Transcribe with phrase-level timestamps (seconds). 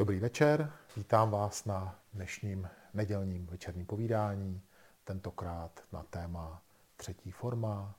[0.00, 4.62] Dobrý večer, vítám vás na dnešním nedělním večerním povídání,
[5.04, 6.62] tentokrát na téma
[6.96, 7.94] třetí forma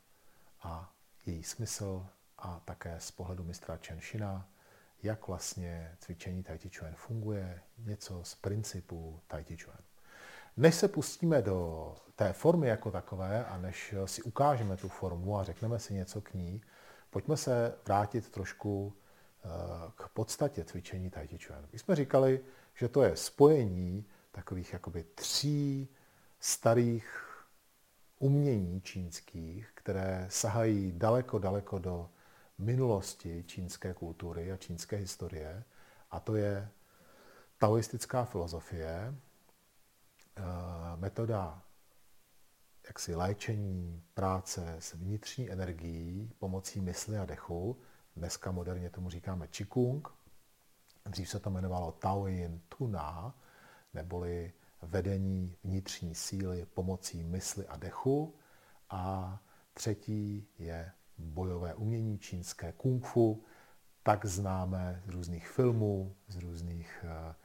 [0.63, 0.93] a
[1.25, 2.05] její smysl
[2.37, 4.49] a také z pohledu mistra Chenshina,
[5.03, 9.79] jak vlastně cvičení Tai Chi Chuan funguje, něco z principů Tai Chi Chuan.
[10.57, 15.43] Než se pustíme do té formy jako takové a než si ukážeme tu formu a
[15.43, 16.61] řekneme si něco k ní,
[17.09, 18.93] pojďme se vrátit trošku
[19.95, 21.67] k podstatě cvičení Tai Chi Chuan.
[21.73, 22.41] My jsme říkali,
[22.75, 25.87] že to je spojení takových jakoby tří
[26.39, 27.27] starých
[28.19, 32.09] umění čínských, které sahají daleko, daleko do
[32.57, 35.63] minulosti čínské kultury a čínské historie.
[36.11, 36.69] A to je
[37.57, 39.15] taoistická filozofie,
[40.37, 40.41] eh,
[40.95, 41.61] metoda
[42.87, 47.81] jaksi léčení, práce s vnitřní energií pomocí mysli a dechu.
[48.15, 50.07] Dneska moderně tomu říkáme Qigong.
[51.05, 53.35] Dřív se to jmenovalo Tao Yin Tuna,
[53.93, 58.35] neboli vedení vnitřní síly pomocí mysli a dechu.
[58.89, 59.39] A
[59.73, 63.43] třetí je bojové umění čínské kung fu,
[64.03, 67.35] tak známe z různých filmů, z různých, eh,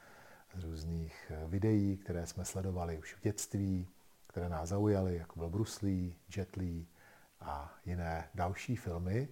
[0.60, 3.88] z různých eh, videí, které jsme sledovali už v dětství,
[4.28, 6.86] které nás zaujaly, jako byl Bruce Lee, Jet Li
[7.40, 9.28] a jiné další filmy,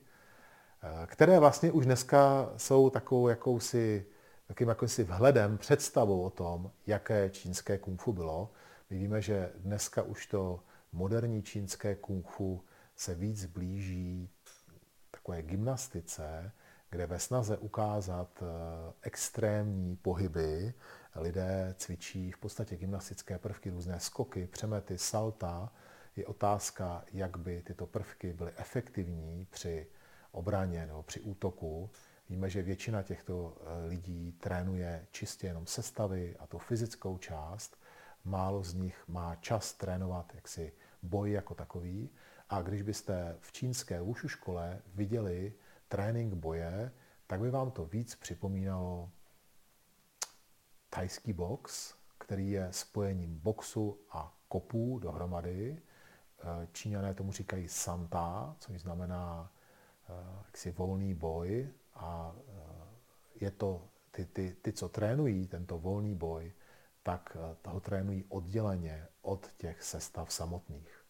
[1.07, 4.07] které vlastně už dneska jsou takovou jakousi,
[4.47, 8.53] takým jakýmsi vhledem, představou o tom, jaké čínské kung fu bylo.
[8.91, 10.61] My víme, že dneska už to
[10.93, 12.65] moderní čínské kung fu
[12.97, 14.31] se víc blíží
[15.11, 16.53] takové gymnastice,
[16.91, 20.75] kde ve snaze ukázat eh, extrémní pohyby
[21.15, 25.73] lidé cvičí v podstatě gymnastické prvky, různé skoky, přemety, salta.
[26.17, 29.87] Je otázka, jak by tyto prvky byly efektivní při
[30.35, 31.91] obraně nebo při útoku.
[32.29, 37.77] Víme, že většina těchto eh, lidí trénuje čistě jenom sestavy a tu fyzickou část.
[38.25, 40.73] Málo z nich má čas trénovat jaksi
[41.03, 42.11] boj jako takový.
[42.49, 45.55] A když byste v čínské wushu škole viděli
[45.89, 46.93] trénink boje,
[47.27, 49.11] tak by vám to víc připomínalo
[50.91, 55.77] tajský box, který je spojením boxu a kopů dohromady.
[56.39, 59.53] Eh, Číňané tomu říkají santa, což znamená
[60.47, 66.53] jaksi volný boj a eh, je to, ty, ty, ty, co trénují tento volný boj,
[67.03, 71.05] tak toho trénují odděleně od těch sestav samotných.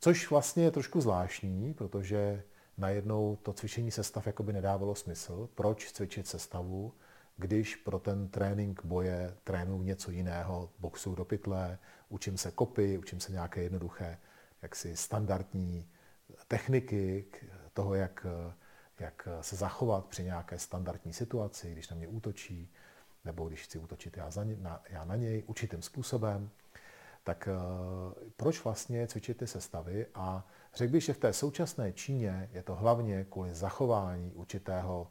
[0.00, 2.44] Což vlastně je trošku zvláštní, protože
[2.78, 5.48] najednou to cvičení sestav jakoby nedávalo smysl.
[5.54, 6.92] Proč cvičit sestavu,
[7.36, 11.78] když pro ten trénink boje trénuju něco jiného, boxu do pytle,
[12.08, 14.18] učím se kopy, učím se nějaké jednoduché,
[14.62, 15.88] jaksi standardní
[16.48, 17.26] techniky
[17.74, 18.26] toho, jak,
[18.98, 22.72] jak se zachovat při nějaké standardní situaci, když na mě útočí,
[23.24, 26.50] nebo když chci útočit já, za ně, na, já na něj určitým způsobem
[27.24, 27.54] tak eh,
[28.36, 30.06] proč vlastně cvičit ty sestavy?
[30.14, 35.10] A řekl bych, že v té současné Číně je to hlavně kvůli zachování určitého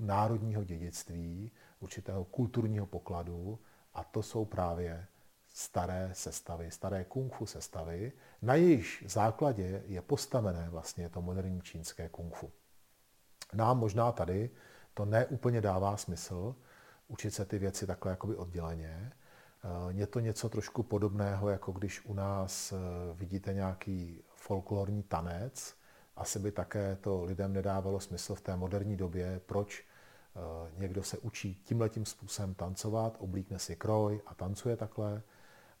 [0.00, 3.58] národního dědictví, určitého kulturního pokladu
[3.94, 5.06] a to jsou právě
[5.56, 8.12] staré sestavy, staré kung fu sestavy,
[8.42, 12.52] na jejich základě je postavené vlastně to moderní čínské kung fu.
[13.54, 14.50] Nám možná tady
[14.94, 16.54] to neúplně dává smysl
[17.08, 19.12] učit se ty věci takhle jakoby odděleně,
[19.66, 22.76] Eh, je to něco trošku podobného, jako když u nás eh,
[23.14, 25.74] vidíte nějaký folklorní tanec.
[26.16, 31.18] Asi by také to lidem nedávalo smysl v té moderní době, proč eh, někdo se
[31.18, 35.22] učí tímhletím způsobem tancovat, oblíkne si kroj a tancuje takhle,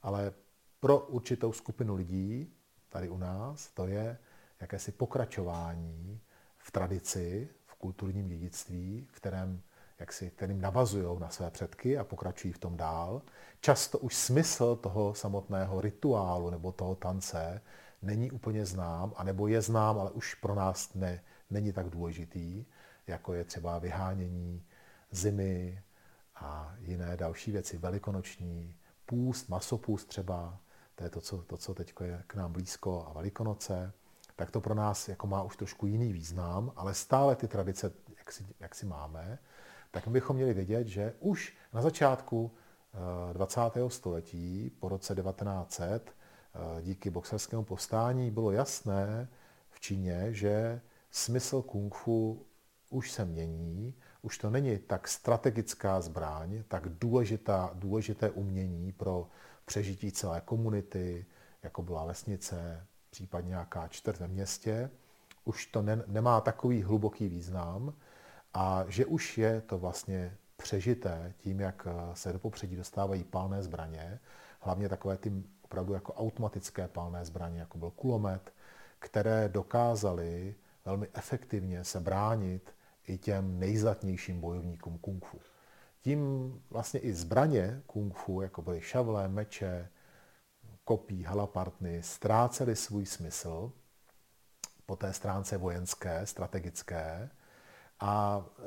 [0.06, 0.32] ale
[0.80, 2.52] pro určitou skupinu lidí
[2.88, 4.18] tady u nás to je
[4.60, 6.20] jakési pokračování
[6.58, 9.62] v tradici, v kulturním dědictví, v kterém
[9.98, 13.22] jak si, kterým navazují na své předky a pokračují v tom dál.
[13.60, 17.62] Často už smysl toho samotného rituálu nebo toho tance
[18.02, 22.64] není úplně znám, anebo je znám, ale už pro nás ne, není tak důležitý,
[23.06, 24.66] jako je třeba vyhánění
[25.10, 25.82] zimy
[26.34, 28.76] a jiné další věci, velikonoční,
[29.06, 30.58] půst, masopůst třeba,
[30.94, 33.92] to je to, co, to, co teď je k nám blízko a velikonoce,
[34.36, 38.32] tak to pro nás jako má už trošku jiný význam, ale stále ty tradice, jak
[38.32, 39.38] si, jak si máme,
[39.90, 42.50] tak bychom měli vědět, že už na začátku
[43.32, 43.86] 20.
[43.86, 49.28] Eh, století, po roce 1900, eh, díky boxerskému povstání, bylo jasné
[49.70, 50.80] v Číně, že
[51.10, 52.46] smysl kung fu
[52.90, 53.94] už se mění,
[54.26, 59.28] už to není tak strategická zbraň, tak důležitá, důležité umění pro
[59.64, 61.26] přežití celé komunity,
[61.62, 64.90] jako byla vesnice, případně nějaká čtvrt ve městě.
[65.44, 67.94] Už to ne, nemá takový hluboký význam,
[68.54, 74.20] a že už je to vlastně přežité tím, jak se do popředí dostávají palné zbraně,
[74.60, 75.32] hlavně takové ty
[75.62, 78.52] opravdu jako automatické palné zbraně, jako byl kulomet,
[78.98, 82.75] které dokázaly velmi efektivně se bránit
[83.06, 85.38] i těm nejzatnějším bojovníkům kung fu.
[86.00, 89.88] Tím vlastně i zbraně kung fu, jako byly šavle, meče,
[90.84, 93.72] kopí, halapartny, ztrácely svůj smysl
[94.86, 97.30] po té stránce vojenské, strategické,
[98.00, 98.62] a e,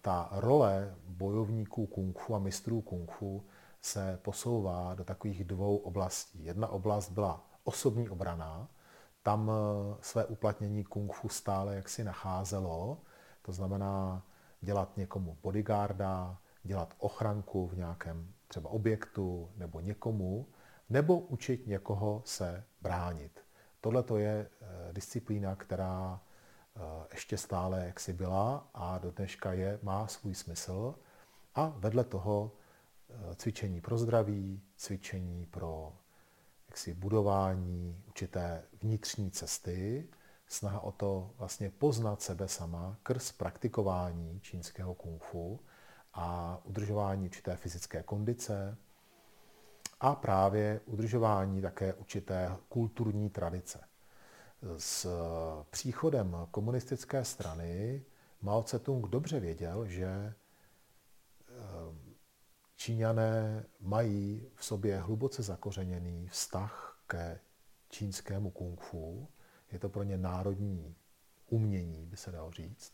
[0.00, 3.46] ta role bojovníků kung fu a mistrů kung fu
[3.82, 6.44] se posouvá do takových dvou oblastí.
[6.44, 8.68] Jedna oblast byla osobní obrana,
[9.22, 9.52] tam e,
[10.00, 12.98] své uplatnění kung fu stále jaksi nacházelo,
[13.42, 14.26] to znamená
[14.60, 20.46] dělat někomu bodyguarda, dělat ochranku v nějakém třeba objektu nebo někomu,
[20.90, 23.40] nebo učit někoho se bránit.
[23.80, 24.48] Tohle to je e,
[24.92, 26.20] disciplína, která
[26.76, 30.94] Eh, ještě stále jaksi byla a do dneška je, má svůj smysl.
[31.54, 32.52] A vedle toho
[33.10, 35.92] eh, cvičení pro zdraví, cvičení pro
[36.68, 40.08] jaksi budování určité vnitřní cesty,
[40.52, 45.60] snaha o to vlastně poznat sebe sama krz praktikování čínského kung fu
[46.14, 48.76] a udržování určité fyzické kondice
[50.00, 53.80] a právě udržování také určité kulturní tradice.
[54.76, 55.08] S
[55.70, 58.04] příchodem komunistické strany
[58.42, 60.34] Mao Tse-tung dobře věděl, že eh,
[62.76, 67.40] Číňané mají v sobě hluboce zakořeněný vztah ke
[67.88, 69.28] čínskému kung fu.
[69.72, 70.96] Je to pro ně národní
[71.48, 72.92] umění, by se dalo říct.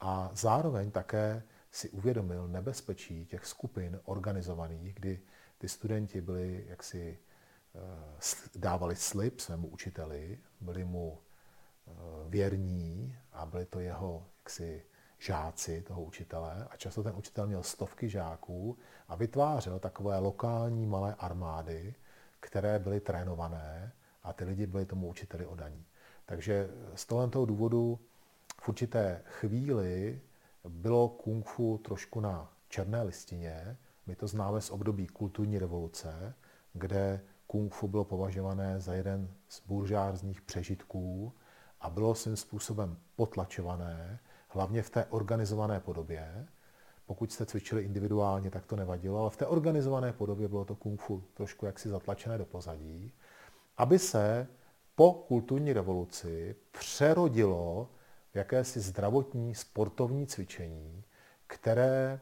[0.00, 5.20] A zároveň také si uvědomil nebezpečí těch skupin organizovaných, kdy
[5.58, 7.18] ty studenti byli jaksi
[7.74, 11.92] Eh, dávali slib svému učiteli, byli mu eh,
[12.28, 14.86] věrní a byli to jeho jaksi
[15.18, 18.78] žáci toho učitele a často ten učitel měl stovky žáků
[19.08, 21.94] a vytvářel takové lokální malé armády,
[22.40, 25.86] které byly trénované a ty lidi byli tomu učiteli odaní.
[26.26, 27.98] Takže z toho důvodu
[28.60, 30.20] v určité chvíli
[30.68, 33.76] bylo kung fu trošku na černé listině.
[34.06, 36.34] My to známe z období kulturní revoluce,
[36.72, 41.32] kde kung fu bylo považované za jeden z buržářních přežitků
[41.80, 46.46] a bylo svým způsobem potlačované, hlavně v té organizované podobě.
[47.06, 51.00] Pokud jste cvičili individuálně, tak to nevadilo, ale v té organizované podobě bylo to kung
[51.00, 53.12] fu trošku jaksi zatlačené do pozadí,
[53.76, 54.46] aby se
[54.94, 57.90] po kulturní revoluci přerodilo
[58.32, 61.04] v jakési zdravotní sportovní cvičení,
[61.46, 62.20] které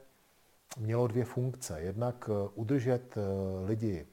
[0.78, 1.80] mělo dvě funkce.
[1.80, 3.20] Jednak udržet eh,
[3.66, 4.06] lidi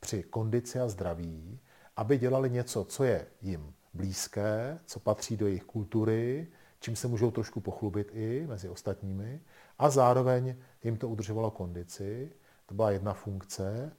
[0.00, 1.60] při kondici a zdraví,
[1.96, 6.48] aby dělali něco, co je jim blízké, co patří do jejich kultury,
[6.80, 9.40] čím se můžou trošku pochlubit i mezi ostatními,
[9.78, 12.32] a zároveň jim to udržovalo kondici.
[12.66, 13.92] To byla jedna funkce.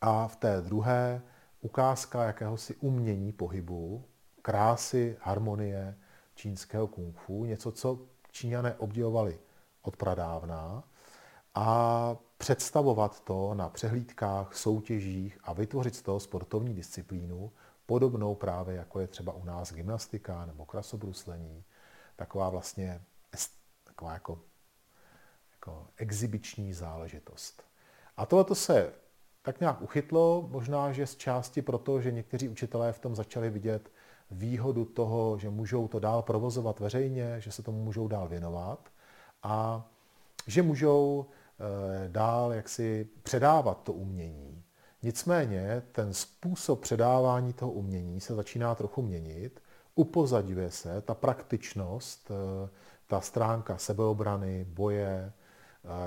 [0.00, 1.22] A v té druhé
[1.62, 4.04] ukázka jakéhosi umění pohybu,
[4.42, 5.98] krásy, harmonie
[6.34, 7.98] čínského kung fu, něco, co
[8.30, 9.38] Číňané obdivovali
[9.82, 10.84] od pradávna.
[11.54, 17.52] A představovat to na přehlídkách, soutěžích a vytvořit z toho sportovní disciplínu,
[17.86, 21.64] podobnou právě jako je třeba u nás gymnastika nebo krasobruslení,
[22.16, 23.00] taková vlastně
[23.84, 24.40] taková jako,
[25.52, 27.62] jako exibiční záležitost.
[28.16, 28.92] A tohle to se
[29.42, 33.90] tak nějak uchytlo, možná, že z části proto, že někteří učitelé v tom začali vidět
[34.30, 38.88] výhodu toho, že můžou to dál provozovat veřejně, že se tomu můžou dál věnovat
[39.42, 39.86] a
[40.46, 41.26] že můžou
[41.62, 44.62] Eh, dál jaksi předávat to umění.
[45.02, 49.62] Nicméně ten způsob předávání toho umění se začíná trochu měnit,
[49.94, 52.68] upozadňuje se ta praktičnost, eh,
[53.06, 55.32] ta stránka sebeobrany, boje,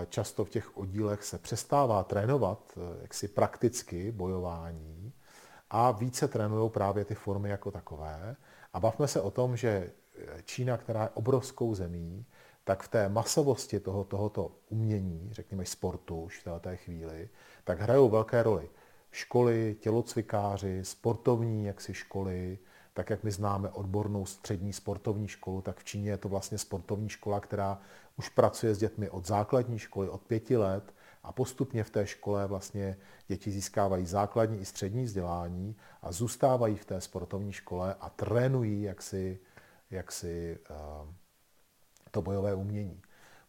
[0.10, 5.14] často v těch oddílech se přestává trénovat jaksi prakticky bojování
[5.70, 8.36] a více trénují právě ty formy jako takové.
[8.74, 9.92] A bavme se o tom, že
[10.44, 12.26] Čína, která je obrovskou zemí,
[12.64, 17.30] tak v té masovosti toho, tohoto umění, řekněme sportu už v té chvíli,
[17.64, 18.70] tak hrajou velké roli.
[19.12, 22.60] Školy, tělocvikáři, sportovní jaksi školy,
[22.94, 27.10] tak jak my známe odbornou střední sportovní školu, tak v Číně je to vlastně sportovní
[27.10, 27.80] škola, která
[28.18, 30.94] už pracuje s dětmi od základní školy, od pěti let
[31.24, 36.86] a postupně v té škole vlastně děti získávají základní i střední vzdělání a zůstávají v
[36.86, 39.40] té sportovní škole a trénují jaksi,
[39.92, 40.76] jaksi uh,
[42.12, 43.02] to bojové umění.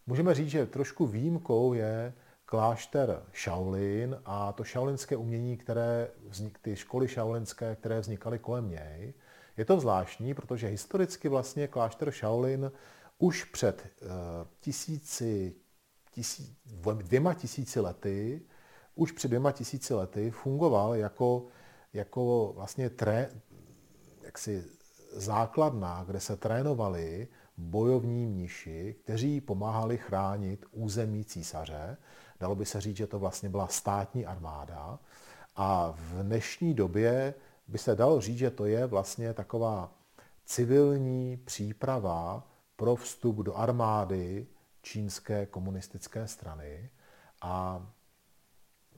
[0.07, 2.13] Můžeme říct, že trošku výjimkou je
[2.45, 9.13] klášter Shaolin a to šaolinské umění, které vznik, ty školy šaolinské, které vznikaly kolem něj.
[9.57, 12.71] Je to zvláštní, protože historicky vlastně klášter Shaolin
[13.17, 14.09] už před uh,
[14.59, 15.55] tisíci,
[16.11, 16.55] tisí,
[16.93, 18.41] dvěma tisíci lety,
[18.95, 21.45] už před dvěma tisíci lety fungoval jako,
[21.93, 23.29] jako vlastně tré,
[24.23, 24.63] jaksi
[25.11, 31.97] základna, kde se trénovali bojovní mniši, kteří pomáhali chránit území císaře.
[32.39, 34.99] Dalo by se říct, že to vlastně byla státní armáda.
[35.55, 37.33] A v dnešní době
[37.67, 39.91] by se dalo říct, že to je vlastně taková
[40.45, 42.47] civilní příprava
[42.77, 44.47] pro vstup do armády
[44.81, 46.89] čínské komunistické strany.
[47.41, 47.85] A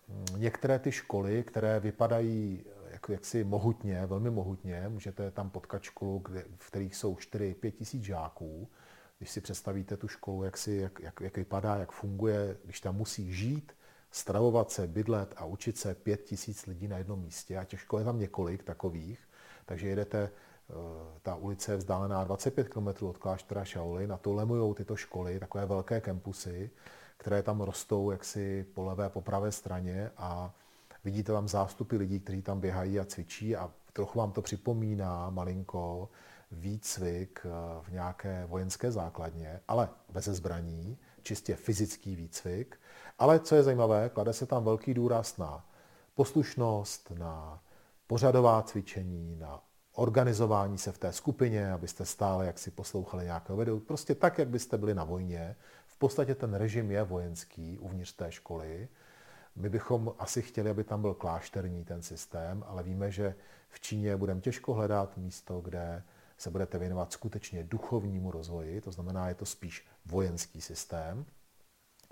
[0.08, 6.20] mm, některé ty školy, které vypadají jak, jaksi mohutně, velmi mohutně, můžete tam potkat školu,
[6.20, 8.70] kde, v kterých jsou 4-5 tisíc žáků,
[9.18, 12.96] když si představíte tu školu, jak, si, jak, jak, jak vypadá, jak funguje, když tam
[12.96, 13.72] musí žít,
[14.12, 18.00] stravovat se, bydlet a učit se pět tisíc lidí na jednom místě a těch škol
[18.00, 19.20] je tam několik takových,
[19.66, 20.32] takže jedete,
[21.22, 25.66] ta ulice je vzdálená 25 km od kláštera Shaolin a to lemujou tyto školy, takové
[25.66, 26.70] velké kempusy,
[27.18, 30.54] které tam rostou jaksi po levé, po pravé straně a
[31.04, 36.10] vidíte tam zástupy lidí, kteří tam běhají a cvičí a trochu vám to připomíná malinko
[36.52, 37.50] výcvik eh,
[37.82, 42.80] v nějaké vojenské základně, ale bez zbraní, čistě fyzický výcvik.
[43.20, 45.66] Ale co je zajímavé, klade se tam velký důraz na
[46.16, 47.64] poslušnost, na
[48.08, 49.62] pořadová cvičení, na
[49.94, 53.80] organizování se v té skupině, abyste stále jak si poslouchali nějakého vedou.
[53.80, 55.56] Prostě tak, jak byste byli na vojně.
[55.88, 58.90] V podstatě ten režim je vojenský uvnitř té školy.
[59.56, 63.36] My bychom asi chtěli, aby tam byl klášterní ten systém, ale víme, že
[63.70, 66.04] v Číně budeme těžko hledat místo, kde
[66.38, 71.26] se budete věnovat skutečně duchovnímu rozvoji, to znamená, je to spíš vojenský systém,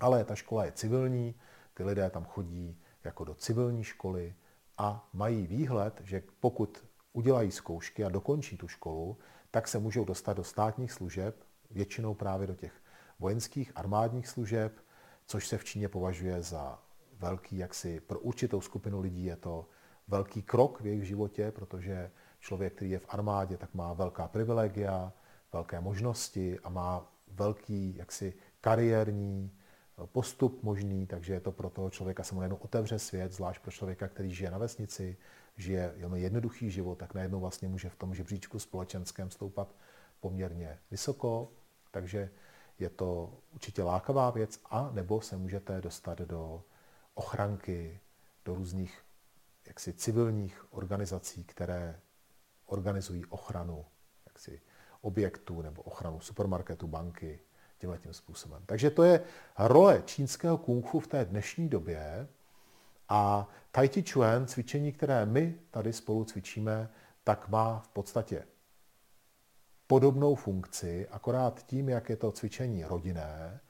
[0.00, 1.34] ale ta škola je civilní,
[1.74, 4.34] ty lidé tam chodí jako do civilní školy
[4.78, 6.84] a mají výhled, že pokud
[7.18, 9.18] udělají zkoušky a dokončí tu školu,
[9.50, 12.72] tak se můžou dostat do státních služeb, většinou právě do těch
[13.18, 14.72] vojenských armádních služeb,
[15.26, 16.78] což se v Číně považuje za
[17.18, 19.68] velký, jaksi pro určitou skupinu lidí je to
[20.08, 22.10] velký krok v jejich životě, protože
[22.40, 25.12] člověk, který je v armádě, tak má velká privilegia,
[25.52, 31.90] velké možnosti a má velký jaksi kariérní eh, postup možný, takže je to pro toho
[31.90, 35.16] člověka se mu najednou otevře svět, zvlášť pro člověka, který žije na vesnici,
[35.58, 39.74] žije jenom jednoduchý život, tak najednou vlastně může v tom žebříčku společenském stoupat
[40.20, 41.52] poměrně vysoko,
[41.90, 42.30] takže
[42.78, 46.62] je to určitě lákavá věc, a nebo se můžete dostat do
[47.14, 48.00] ochranky,
[48.44, 49.02] do různých
[49.66, 52.00] jaksi civilních organizací, které
[52.66, 53.84] organizují ochranu
[54.26, 54.60] jaksi,
[55.00, 57.40] objektů nebo ochranu supermarketu, banky,
[57.78, 58.62] tímhle tím způsobem.
[58.66, 59.24] Takže to je
[59.58, 62.28] role čínského kung fu v té dnešní době
[63.08, 66.88] a Tai Chi Chuan, cvičení, které my tady spolu cvičíme,
[67.24, 68.44] tak má v podstatě
[69.86, 73.60] podobnou funkci, akorát tím, jak je to cvičení rodinné,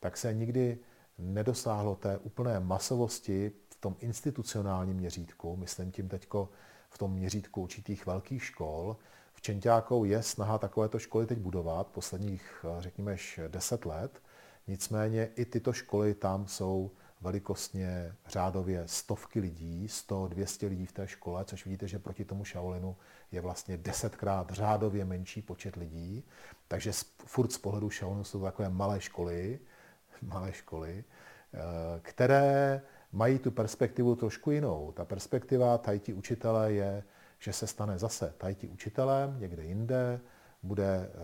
[0.00, 0.78] tak se nikdy
[1.18, 6.48] nedosáhlo té úplné masovosti v tom institucionálním měřítku, myslím tím teďko
[6.90, 8.96] v tom měřítku určitých velkých škol.
[9.34, 13.16] V Čentákou je snaha takovéto školy teď budovat, posledních, řekněme,
[13.48, 14.22] 10 let.
[14.66, 16.90] Nicméně i tyto školy tam jsou
[17.26, 22.96] velikostně řádově stovky lidí, 100-200 lidí v té škole, což vidíte, že proti tomu Shaolinu
[23.32, 26.24] je vlastně desetkrát řádově menší počet lidí.
[26.68, 26.92] Takže
[27.26, 29.58] furt z pohledu Shaolinu jsou takové malé školy,
[30.22, 31.58] malé školy, eh,
[32.02, 34.92] které mají tu perspektivu trošku jinou.
[34.92, 37.02] Ta perspektiva tajti učitele je,
[37.38, 40.20] že se stane zase tajti učitelem někde jinde,
[40.62, 41.18] bude eh,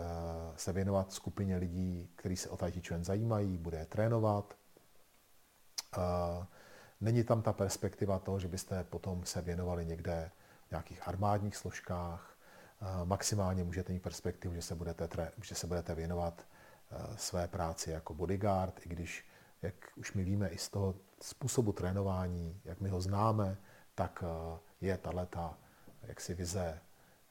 [0.55, 4.62] se věnovat skupině lidí, kteří se o tajti člen zajímají, bude je trénovat.
[7.01, 10.31] Není tam ta perspektiva toho, že byste potom se věnovali někde
[10.67, 12.37] v nějakých armádních složkách.
[13.03, 15.09] Maximálně můžete mít perspektivu, že se budete,
[15.41, 16.45] že se budete věnovat
[17.15, 19.25] své práci jako bodyguard, i když,
[19.61, 23.57] jak už my víme i z toho způsobu trénování, jak my ho známe,
[23.95, 25.53] tak eh, je tato
[26.03, 26.79] jaksi vize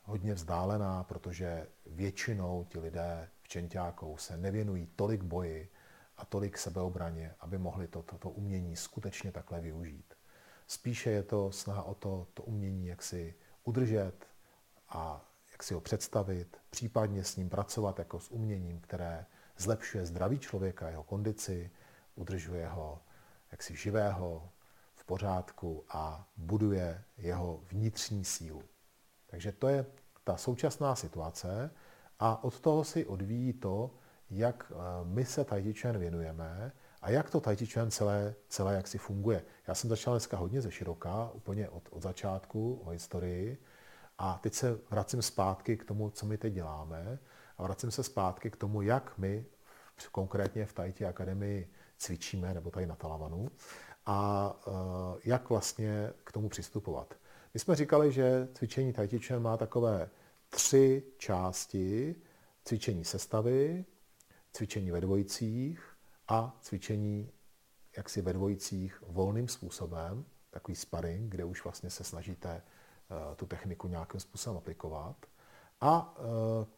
[0.05, 5.71] hodně vzdálená, protože většinou ti lidé v Čentákou se nevěnují tolik boji
[6.23, 10.15] a tolik sebeobraně, aby mohli toto to, to umění skutečně takhle využít.
[10.67, 14.27] Spíše je to snaha o to, to umění jak si udržet
[14.89, 19.27] a jak si ho představit, případně s ním pracovat jako s uměním, které
[19.59, 21.71] zlepšuje zdraví člověka, jeho kondici,
[22.15, 23.03] udržuje ho
[23.53, 24.53] jaksi živého,
[24.95, 28.63] v pořádku a buduje jeho vnitřní sílu.
[29.27, 29.87] Takže to je
[30.25, 31.71] ta současná situace
[32.19, 33.95] a od toho si odvíjí to,
[34.33, 34.75] jak eh,
[35.05, 36.73] my se Tai Chi věnujeme
[37.03, 39.45] a jak to Tai Chi celé, celé jak si funguje.
[39.67, 43.59] Já jsem začal dneska hodně ze široka, úplně od, od začátku o historii
[44.19, 47.19] a teď se vracím zpátky k tomu, co my teď děláme
[47.59, 49.47] a vracím se zpátky k tomu, jak my
[50.13, 53.49] konkrétně v Tajti akademii cvičíme, nebo tady na Talavanu,
[54.07, 54.53] a
[55.25, 57.15] jak vlastně k tomu přistupovat.
[57.55, 59.09] My jsme říkali, že cvičení Tai
[59.39, 60.11] má takové
[60.51, 62.15] tři části.
[62.65, 63.85] Cvičení sestavy,
[64.53, 65.97] cvičení ve dvojicích
[66.29, 67.31] a cvičení
[67.97, 73.89] jaksi ve dvojicích volným způsobem, takový sparring, kde už vlastně se snažíte eh, tu techniku
[73.89, 75.17] nějakým způsobem aplikovat.
[75.81, 76.23] A eh,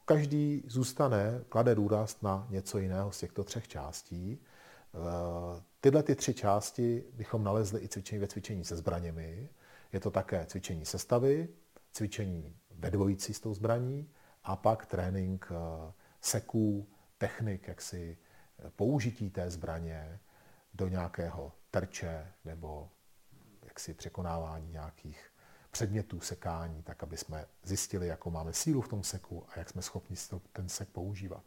[0.05, 4.39] každý zůstane, klade důraz na něco jiného z těchto třech částí.
[4.39, 9.49] Eh, tyhle ty tři části bychom nalezli i cvičení ve cvičení se zbraněmi.
[9.93, 11.49] Je to také cvičení sestavy,
[11.93, 14.11] cvičení ve dvojici s tou zbraní
[14.45, 15.53] a pak trénink
[16.21, 16.89] seků,
[17.25, 18.19] technik, jak si
[18.77, 20.21] použití té zbraně
[20.75, 22.91] do nějakého terče nebo
[23.63, 25.31] jaksi překonávání nějakých
[25.71, 29.83] předmětů sekání, tak aby jsme zjistili, jakou máme sílu v tom seku a jak jsme
[29.83, 30.17] schopni
[30.53, 31.45] ten sek používat.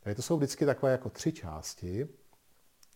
[0.00, 2.08] Takže to jsou vždycky takové jako tři části,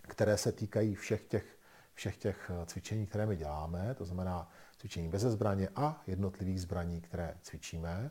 [0.02, 1.58] které se týkají všech těch,
[1.94, 7.00] všech těch eh, cvičení, které my děláme, to znamená cvičení bez zbraně a jednotlivých zbraní,
[7.00, 8.10] které cvičíme.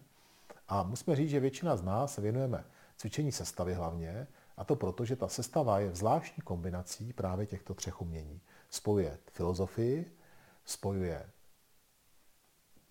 [0.68, 2.64] A musíme říct, že většina z nás se věnujeme
[3.00, 4.28] cvičení sestavy hlavně,
[4.58, 8.42] a to proto, že ta sestava je zvláštní kombinací právě těchto třech umění.
[8.70, 10.18] Spojuje filozofii,
[10.66, 11.30] spojuje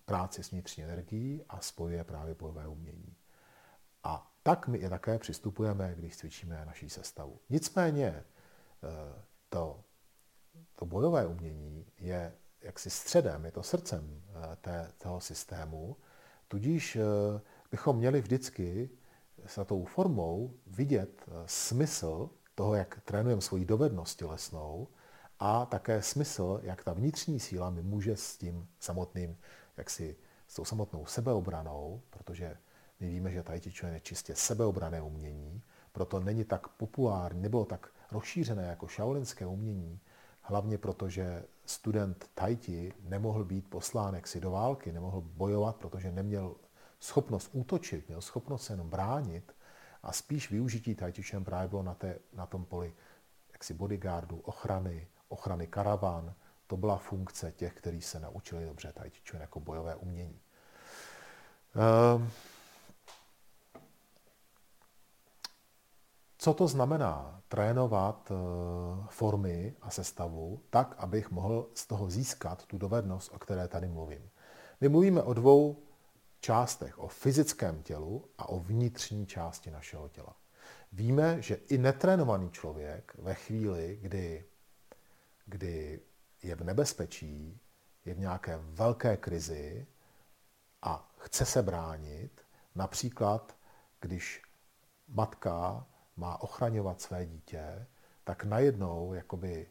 [0.05, 3.15] práci s vnitřní energií a spojuje právě bojové umění.
[4.03, 7.39] A tak my je také přistupujeme, když cvičíme naší sestavu.
[7.49, 8.23] Nicméně eh,
[9.49, 9.83] to,
[10.75, 15.97] to bojové umění je jaksi středem, je to srdcem eh, té, toho systému,
[16.47, 17.01] tudíž eh,
[17.71, 18.89] bychom měli vždycky
[19.45, 24.87] s tou formou vidět eh, smysl toho, jak trénujeme svoji dovednost tělesnou
[25.39, 29.37] a také smysl, jak ta vnitřní síla mi může s tím samotným,
[29.77, 30.15] jak si
[30.47, 32.57] s tou samotnou sebeobranou, protože
[32.99, 37.89] my víme, že Tai Chi je čistě sebeobrané umění, proto není tak populární, nebylo tak
[38.11, 39.99] rozšířené jako šaolinské umění,
[40.41, 46.11] hlavně proto, že student Tai Chi nemohl být poslán si do války, nemohl bojovat, protože
[46.11, 46.55] neměl
[46.99, 49.55] schopnost útočit, měl schopnost se jenom bránit
[50.03, 52.93] a spíš využití Chi právě bylo na, té, na tom poli
[53.51, 56.33] jaksi bodyguardu, ochrany, ochrany karavan.
[56.67, 60.39] To byla funkce těch, kteří se naučili dobře Tai jako bojové umění.
[62.15, 62.31] Um,
[66.41, 68.37] Co to znamená trénovat uh,
[69.07, 74.29] formy a sestavu tak, abych mohl z toho získat tu dovednost, o které tady mluvím?
[74.81, 75.77] My mluvíme o dvou
[76.39, 80.35] částech, o fyzickém tělu a o vnitřní části našeho těla.
[80.91, 84.45] Víme, že i netrénovaný člověk ve chvíli, kdy,
[85.45, 86.01] kdy
[86.43, 87.59] je v nebezpečí,
[88.05, 89.87] je v nějaké velké krizi
[90.81, 92.41] a chce se bránit,
[92.75, 93.57] například
[93.99, 94.41] když
[95.07, 97.87] matka má ochraňovat své dítě,
[98.23, 99.67] tak najednou jakoby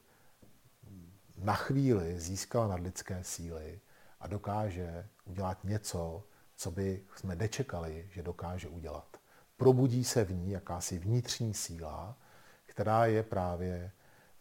[1.36, 3.80] na chvíli získala nadlidské síly
[4.20, 6.24] a dokáže udělat něco,
[6.58, 9.16] co by jsme nečekali, že dokáže udělat.
[9.56, 12.18] Probudí se v ní jakási vnitřní síla,
[12.66, 13.90] která je právě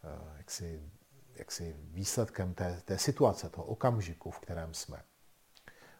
[0.04, 0.82] eh, jaksi,
[1.34, 5.02] jaksi výsledkem té, té situace, toho okamžiku, v kterém jsme.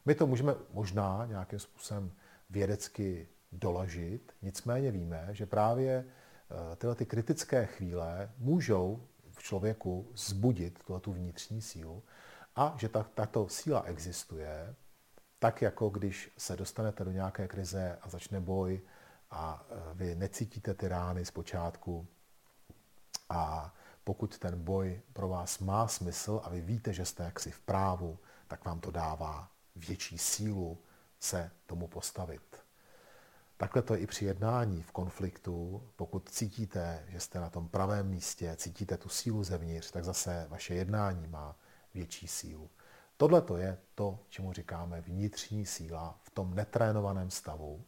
[0.04, 2.12] My to můžeme možná nějakým způsobem
[2.50, 10.78] vědecky doložit, nicméně víme, že právě eh, tyhle ty kritické chvíle můžou v člověku zbudit
[11.00, 12.02] tu vnitřní sílu
[12.56, 14.74] a že ta, tato síla existuje
[15.38, 18.80] tak jako když se dostanete do nějaké krize a začne boj
[19.30, 22.06] a e, vy necítíte ty rány z počátku
[23.28, 23.74] a
[24.04, 28.18] pokud ten boj pro vás má smysl a vy víte, že jste jaksi v právu,
[28.48, 30.78] tak vám to dává větší sílu
[31.20, 32.62] se tomu postavit.
[33.56, 35.82] Takhle to je i při jednání v konfliktu.
[35.96, 40.74] Pokud cítíte, že jste na tom pravém místě, cítíte tu sílu zevnitř, tak zase vaše
[40.74, 41.56] jednání má
[41.94, 42.70] větší sílu.
[43.20, 47.84] Tohle to je to, čemu říkáme vnitřní síla v tom netrénovaném stavu.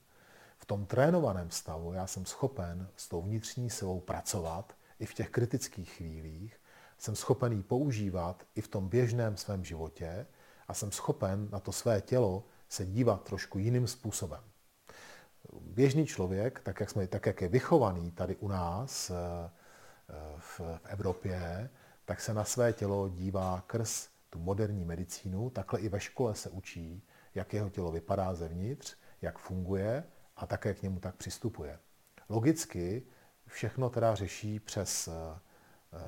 [0.58, 5.30] V tom trénovaném stavu já jsem schopen s tou vnitřní silou pracovat i v těch
[5.30, 6.60] kritických chvílích,
[6.98, 10.26] jsem schopen ji používat i v tom běžném svém životě
[10.68, 14.40] a jsem schopen na to své tělo se dívat trošku jiným způsobem.
[15.60, 19.14] Běžný člověk, tak jak, jsme, tak jak je vychovaný tady u nás eh,
[20.38, 21.70] v, v Evropě,
[22.04, 26.50] tak se na své tělo dívá krz tu moderní medicínu, takhle i ve škole se
[26.50, 27.02] učí,
[27.34, 30.04] jak jeho tělo vypadá zevnitř, jak funguje
[30.36, 31.78] a také k němu tak přistupuje.
[32.28, 33.02] Logicky
[33.46, 35.40] všechno teda řeší přes eh,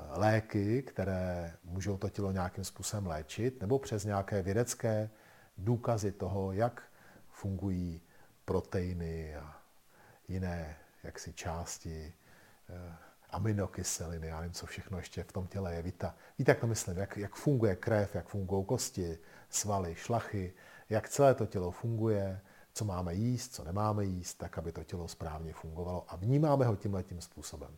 [0.09, 5.09] léky, které můžou to tělo nějakým způsobem léčit, nebo přes nějaké vědecké
[5.57, 6.83] důkazy toho, jak
[7.29, 8.01] fungují
[8.45, 9.61] proteiny a
[10.27, 12.13] jiné jaksi části
[13.33, 15.81] aminokyseliny, já nevím, co všechno ještě v tom těle je.
[15.81, 19.19] Víte, víte jak to myslím, jak, jak funguje krev, jak fungují kosti,
[19.49, 20.53] svaly, šlachy,
[20.89, 22.41] jak celé to tělo funguje,
[22.73, 26.75] co máme jíst, co nemáme jíst, tak, aby to tělo správně fungovalo a vnímáme ho
[26.75, 27.77] tímhle tím způsobem.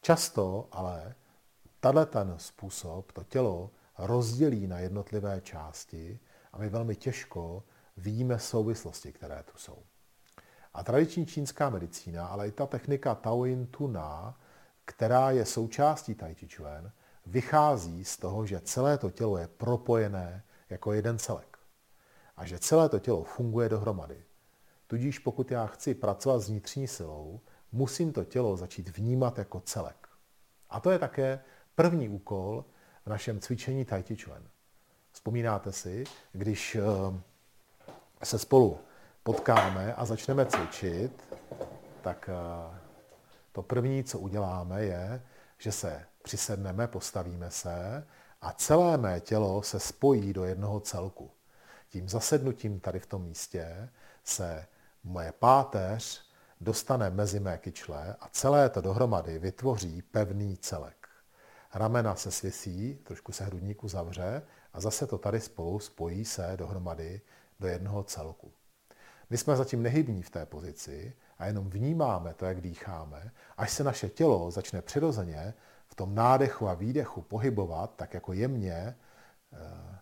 [0.00, 1.14] Často ale
[1.80, 6.20] tahle ten způsob to tělo rozdělí na jednotlivé části
[6.52, 7.64] a my velmi těžko
[7.96, 9.78] vidíme souvislosti, které tu jsou.
[10.74, 14.38] A tradiční čínská medicína, ale i ta technika Taoyin Tuna,
[14.88, 16.92] která je součástí Tai Chi Chuan,
[17.26, 21.58] vychází z toho, že celé to tělo je propojené jako jeden celek.
[22.36, 24.24] A že celé to tělo funguje dohromady.
[24.86, 27.40] Tudíž pokud já chci pracovat s vnitřní silou,
[27.72, 30.08] musím to tělo začít vnímat jako celek.
[30.70, 31.40] A to je také
[31.74, 32.64] první úkol
[33.06, 34.42] v našem cvičení Tai Chi Chuan.
[35.12, 37.20] Vzpomínáte si, když eh,
[38.24, 38.78] se spolu
[39.22, 41.36] potkáme a začneme cvičit,
[42.02, 42.77] tak eh,
[43.52, 45.22] to první, co uděláme, je,
[45.58, 48.06] že se přisedneme, postavíme se
[48.40, 51.30] a celé mé tělo se spojí do jednoho celku.
[51.88, 53.88] Tím zasednutím tady v tom místě
[54.24, 54.66] se
[55.04, 56.28] moje páteř
[56.60, 61.08] dostane mezi mé kyčle a celé to dohromady vytvoří pevný celek.
[61.74, 67.20] Ramena se svisí, trošku se hrudníku zavře a zase to tady spolu spojí se dohromady
[67.60, 68.52] do jednoho celku.
[69.30, 73.84] My jsme zatím nehybní v té pozici a jenom vnímáme to, jak dýcháme, až se
[73.84, 75.54] naše tělo začne přirozeně
[75.86, 78.96] v tom nádechu a výdechu pohybovat tak jako jemně
[79.52, 79.98] eh,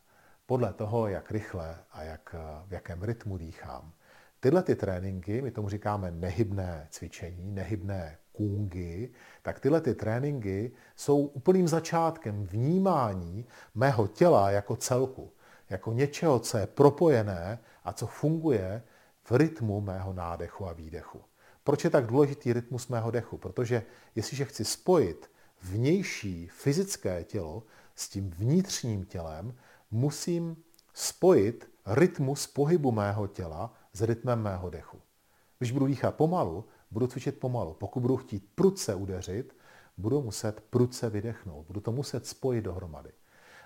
[0.46, 3.92] podle toho, jak rychle a jak, eh, v jakém rytmu dýchám.
[4.40, 9.10] Tyhle ty tréninky, my tomu říkáme nehybné cvičení, nehybné kungy,
[9.42, 15.32] tak tyhle ty tréninky jsou úplným začátkem vnímání mého těla jako celku,
[15.70, 18.82] jako něčeho, co je propojené a co funguje
[19.30, 21.20] v rytmu mého nádechu a výdechu.
[21.64, 23.38] Proč je tak důležitý rytmus mého dechu?
[23.38, 23.82] Protože
[24.14, 25.30] jestliže chci spojit
[25.62, 27.62] vnější fyzické tělo
[27.94, 29.54] s tím vnitřním tělem,
[29.90, 30.56] musím
[30.94, 34.98] spojit rytmus pohybu mého těla s rytmem mého dechu.
[35.58, 37.74] Když budu dýchat pomalu, budu cvičit pomalu.
[37.74, 39.56] Pokud budu chtít prudce udeřit,
[39.96, 41.66] budu muset prudce vydechnout.
[41.66, 43.12] Budu to muset spojit dohromady.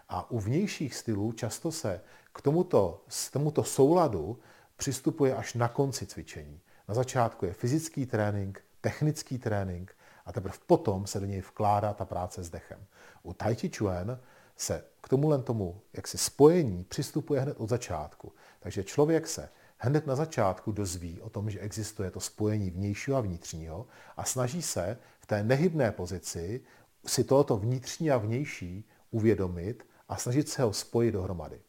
[0.08, 2.00] A u vnějších stylů často se
[2.32, 4.38] k tomuto, k tomuto souladu
[4.80, 6.60] přistupuje až na konci cvičení.
[6.88, 12.04] Na začátku je fyzický trénink, technický trénink a teprve potom se do něj vkládá ta
[12.04, 12.86] práce s dechem.
[13.22, 14.18] U Tai Chi Chuan
[14.56, 18.32] se k tomu len tomu jaksi spojení přistupuje hned od začátku.
[18.60, 23.20] Takže člověk se hned na začátku dozví o tom, že existuje to spojení vnějšího a
[23.20, 26.60] vnitřního a snaží se v té nehybné pozici
[27.06, 31.60] si tohoto vnitřní a vnější uvědomit a snažit se ho spojit dohromady.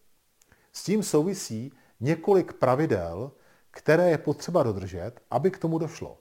[0.73, 3.31] S tím souvisí několik pravidel,
[3.71, 6.17] které je potřeba dodržet, aby k tomu došlo.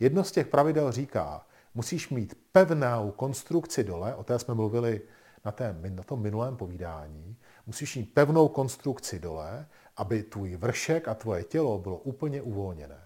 [0.00, 5.00] Jedno z těch pravidel říká, musíš mít pevnou konstrukci dole, o té jsme mluvili
[5.44, 7.36] na, té, na tom minulém povídání,
[7.66, 13.00] musíš mít pevnou konstrukci dole, aby tvůj vršek a tvoje tělo bylo úplně uvolněné.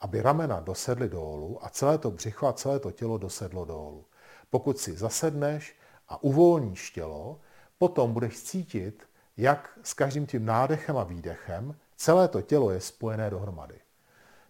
[0.00, 4.04] Aby ramena dosedly dolů a celé to břicho a celé to tělo dosedlo dolů.
[4.50, 5.76] Pokud si zasedneš
[6.08, 7.40] a uvolníš tělo,
[7.78, 9.09] potom budeš cítit,
[9.40, 13.80] jak s každým tím nádechem a výdechem celé to tělo je spojené dohromady.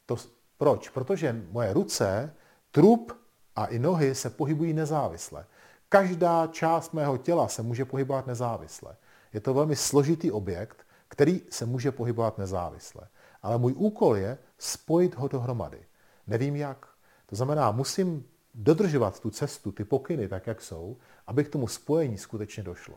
[0.06, 0.16] To,
[0.58, 0.88] proč?
[0.88, 2.34] Protože moje ruce,
[2.70, 3.12] trup
[3.56, 5.46] a i nohy se pohybují nezávisle.
[5.88, 8.96] Každá část mého těla se může pohybovat nezávisle.
[9.32, 13.08] Je to velmi složitý objekt, který se může pohybovat nezávisle.
[13.42, 15.86] Ale můj úkol je spojit ho dohromady.
[16.26, 16.86] Nevím jak.
[17.26, 22.18] To znamená, musím dodržovat tu cestu, ty pokyny, tak jak jsou, aby k tomu spojení
[22.18, 22.94] skutečně došlo.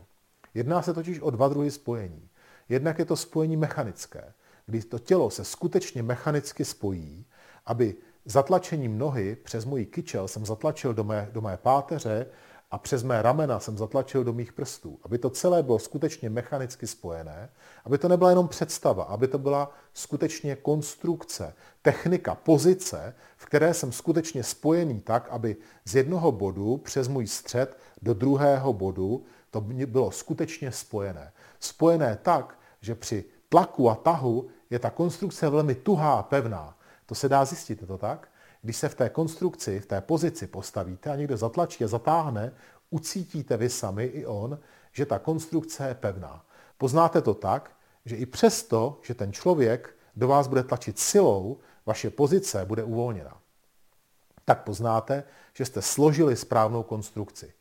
[0.54, 2.28] Jedná se totiž o dva druhy spojení.
[2.68, 4.32] Jednak je to spojení mechanické,
[4.66, 7.26] kdy to tělo se skutečně mechanicky spojí,
[7.66, 12.26] aby zatlačením nohy přes můj kyčel jsem zatlačil do mé, do mé páteře
[12.70, 14.98] a přes mé ramena jsem zatlačil do mých prstů.
[15.02, 17.48] Aby to celé bylo skutečně mechanicky spojené,
[17.84, 23.92] aby to nebyla jenom představa, aby to byla skutečně konstrukce, technika, pozice, v které jsem
[23.92, 30.10] skutečně spojený tak, aby z jednoho bodu přes můj střed do druhého bodu to bylo
[30.10, 31.32] skutečně spojené.
[31.60, 36.78] Spojené tak, že při tlaku a tahu je ta konstrukce velmi tuhá a pevná.
[37.06, 38.28] To se dá zjistit, je to tak?
[38.62, 42.52] Když se v té konstrukci, v té pozici postavíte a někdo zatlačí a zatáhne,
[42.90, 44.58] ucítíte vy sami i on,
[44.92, 46.44] že ta konstrukce je pevná.
[46.78, 47.70] Poznáte to tak,
[48.04, 53.38] že i přesto, že ten člověk do vás bude tlačit silou, vaše pozice bude uvolněna.
[54.44, 57.52] Tak poznáte, že jste složili správnou konstrukci.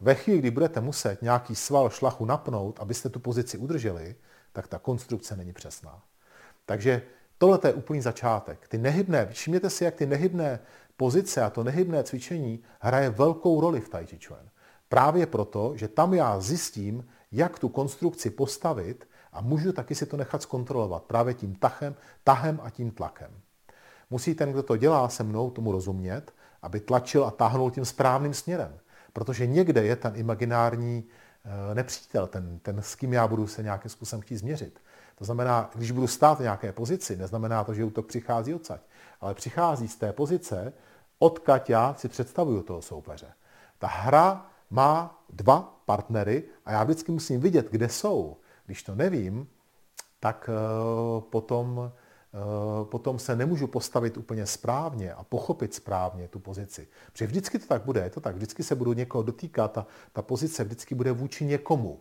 [0.00, 4.16] Ve chvíli, kdy budete muset nějaký sval šlachu napnout, abyste tu pozici udrželi,
[4.52, 6.02] tak ta konstrukce není přesná.
[6.66, 7.02] Takže
[7.38, 8.68] tohle je úplný začátek.
[8.68, 10.60] Ty nehybné, všimněte si, jak ty nehybné
[10.96, 14.50] pozice a to nehybné cvičení hraje velkou roli v Tai Chi Chuan.
[14.88, 20.16] Právě proto, že tam já zjistím, jak tu konstrukci postavit a můžu taky si to
[20.16, 23.30] nechat zkontrolovat právě tím tachem, tahem a tím tlakem.
[24.10, 26.32] Musí ten, kdo to dělá se mnou, tomu rozumět,
[26.62, 28.78] aby tlačil a táhnul tím správným směrem.
[29.12, 31.04] Protože někde je ten imaginární
[31.44, 34.80] eh, nepřítel, ten, ten, s kým já budu se nějakým způsobem chtít změřit.
[35.14, 38.80] To znamená, když budu stát v nějaké pozici, neznamená to, že útok přichází odsaď,
[39.20, 40.72] ale přichází z té pozice,
[41.18, 43.32] odkaď já si představuju toho soupeře.
[43.78, 48.36] Ta hra má dva partnery a já vždycky musím vidět, kde jsou.
[48.66, 49.48] Když to nevím,
[50.20, 51.92] tak eh, potom,
[52.84, 56.88] potom se nemůžu postavit úplně správně a pochopit správně tu pozici.
[57.12, 60.22] Protože vždycky to tak bude, je to tak, vždycky se budu někoho dotýkat a ta
[60.22, 62.00] pozice vždycky bude vůči někomu.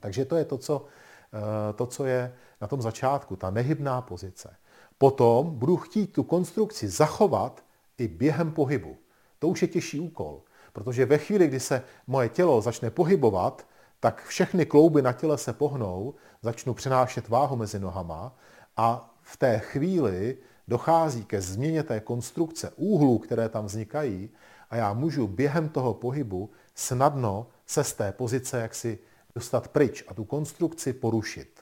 [0.00, 0.84] Takže to je to, co,
[1.32, 4.56] eh, to, co je na tom začátku, ta nehybná pozice.
[4.98, 7.64] Potom budu chtít tu konstrukci zachovat
[7.98, 8.96] i během pohybu.
[9.38, 13.66] To už je těžší úkol, protože ve chvíli, kdy se moje tělo začne pohybovat,
[14.00, 18.36] tak všechny klouby na těle se pohnou, začnu přenášet váhu mezi nohama
[18.76, 24.30] a v té chvíli dochází ke změně té konstrukce úhlů, které tam vznikají
[24.70, 28.98] a já můžu během toho pohybu snadno se z té pozice jaksi
[29.34, 31.60] dostat pryč a tu konstrukci porušit.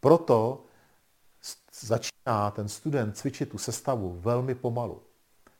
[0.00, 0.64] Proto
[1.80, 5.02] začíná ten student cvičit tu sestavu velmi pomalu.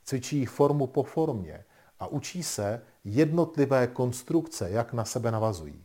[0.04, 1.64] Cvičí formu po formě
[2.00, 5.84] a učí se jednotlivé konstrukce, jak na sebe navazují.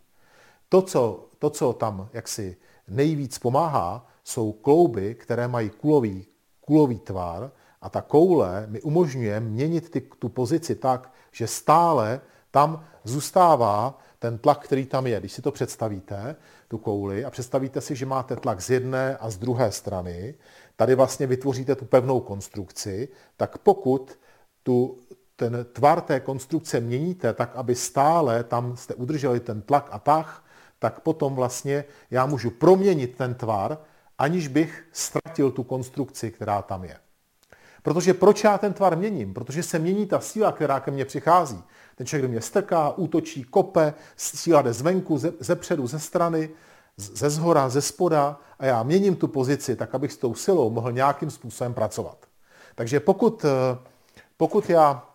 [0.70, 2.58] To, co, to, co tam jaksi
[2.88, 6.28] nejvíc pomáhá, jsou klouby, které mají kulový,
[6.62, 12.84] kulový tvar a ta koule mi umožňuje měnit ty, tu pozici tak, že stále tam
[13.04, 15.20] zůstává ten tlak, který tam je.
[15.20, 16.36] Když si to představíte,
[16.68, 20.36] tu kouli, a představíte si, že máte tlak z jedné a z druhé strany,
[20.76, 24.20] tady vlastně vytvoříte tu pevnou konstrukci, tak pokud
[24.63, 25.00] tu,
[25.36, 30.44] ten tvar té konstrukce měníte tak, aby stále tam jste udrželi ten tlak a tah,
[30.80, 33.78] tak potom vlastně já můžu proměnit ten tvar,
[34.18, 36.98] aniž bych ztratil tu konstrukci, která tam je.
[37.84, 39.34] Protože proč já ten tvar měním?
[39.34, 41.64] Protože se mění ta síla, která ke mně přichází.
[41.96, 46.50] Ten člověk do mě strká, útočí, kope, síla jde zvenku, ze, ze předu, ze strany,
[46.98, 50.92] ze zhora, ze spoda a já měním tu pozici tak, abych s tou silou mohl
[50.92, 52.18] nějakým způsobem pracovat.
[52.76, 53.78] Takže pokud, eh,
[54.38, 55.06] pokud já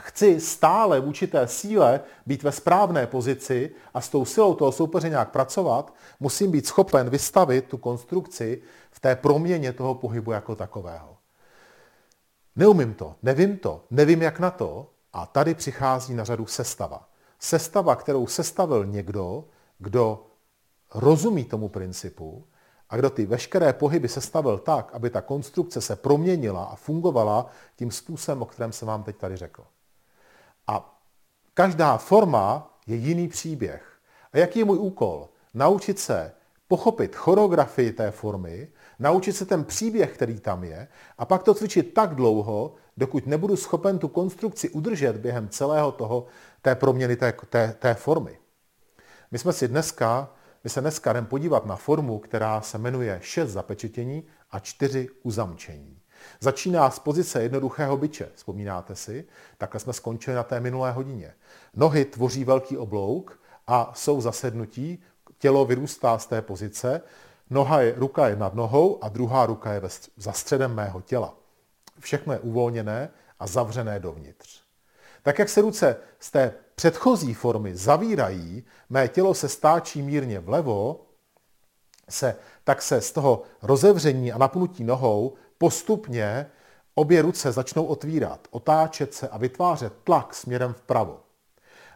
[0.00, 5.08] chci stále v určité síle být ve správné pozici a s tou silou toho soupeře
[5.08, 11.16] nějak pracovat, musím být schopen vystavit tu konstrukci v té proměně toho pohybu jako takového.
[12.56, 17.08] Neumím to, nevím to, nevím jak na to a tady přichází na řadu sestava.
[17.38, 19.44] Sestava, kterou sestavil někdo,
[19.78, 20.26] kdo
[20.94, 22.46] rozumí tomu principu
[22.90, 27.90] a kdo ty veškeré pohyby sestavil tak, aby ta konstrukce se proměnila a fungovala tím
[27.90, 29.64] způsobem, o kterém jsem vám teď tady řekl.
[30.66, 31.00] A
[31.54, 33.98] každá forma je jiný příběh.
[34.32, 35.28] A jaký je můj úkol?
[35.54, 36.32] Naučit se
[36.68, 41.94] pochopit choreografii té formy, naučit se ten příběh, který tam je, a pak to cvičit
[41.94, 46.26] tak dlouho, dokud nebudu schopen tu konstrukci udržet během celého toho,
[46.62, 48.38] té proměny té, té, té formy.
[49.30, 53.50] My jsme si dneska, my se dneska jdeme podívat na formu, která se jmenuje 6
[53.50, 56.00] zapečetění a 4 uzamčení.
[56.40, 59.24] Začíná z pozice jednoduchého byče, vzpomínáte si?
[59.58, 61.34] Takhle jsme skončili na té minulé hodině.
[61.74, 65.02] Nohy tvoří velký oblouk a jsou zasednutí,
[65.38, 67.00] tělo vyrůstá z té pozice,
[67.50, 69.80] noha je, ruka je nad nohou a druhá ruka je
[70.16, 71.34] za středem mého těla.
[71.98, 73.10] Všechno je uvolněné
[73.40, 74.60] a zavřené dovnitř.
[75.22, 81.00] Tak jak se ruce z té předchozí formy zavírají, mé tělo se stáčí mírně vlevo,
[82.08, 86.46] se, tak se z toho rozevření a napnutí nohou postupně
[86.94, 91.20] obě ruce začnou otvírat, otáčet se a vytvářet tlak směrem vpravo.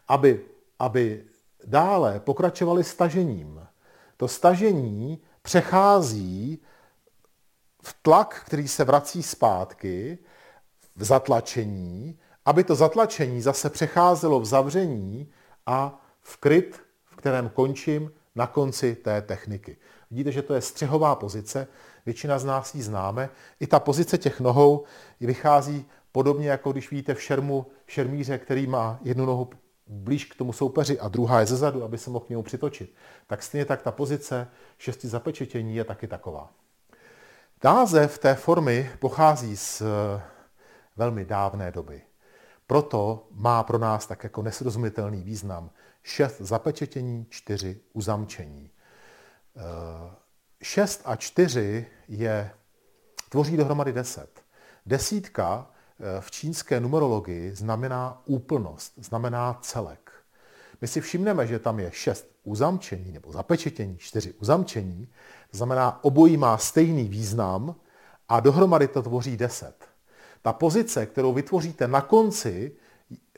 [0.08, 0.44] Aby,
[0.78, 1.24] aby
[1.64, 3.66] dále pokračovali stažením.
[4.16, 6.62] To stažení přechází
[7.82, 10.18] v tlak, který se vrací zpátky,
[10.96, 15.30] v zatlačení, aby to zatlačení zase přecházelo v zavření
[15.66, 19.76] a v kryt, v kterém končím na konci té techniky.
[20.10, 21.68] Vidíte, že to je střehová pozice,
[22.06, 23.30] většina z nás ji známe.
[23.60, 24.84] I ta pozice těch nohou
[25.20, 29.50] vychází podobně, jako když vidíte v šermu šermíře, který má jednu nohu
[29.86, 32.94] blíž k tomu soupeři a druhá je zezadu, aby se mohl k němu přitočit.
[33.26, 36.50] Tak stejně tak ta pozice šesti zapečetění je taky taková.
[37.64, 40.22] Název té formy pochází z eh,
[40.96, 42.02] velmi dávné doby.
[42.66, 45.70] Proto má pro nás tak jako nesrozumitelný význam
[46.02, 48.70] šest zapečetění, čtyři uzamčení.
[50.62, 52.50] 6 a 4 je,
[53.28, 54.28] tvoří dohromady 10.
[54.86, 60.12] Desítka eh, v čínské numerologii znamená úplnost, znamená celek.
[60.80, 65.08] My si všimneme, že tam je šest uzamčení nebo zapečetění, čtyři uzamčení,
[65.50, 67.74] to znamená, obojí má stejný význam
[68.28, 69.88] a dohromady to tvoří deset.
[70.42, 72.72] Ta pozice, kterou vytvoříte na konci,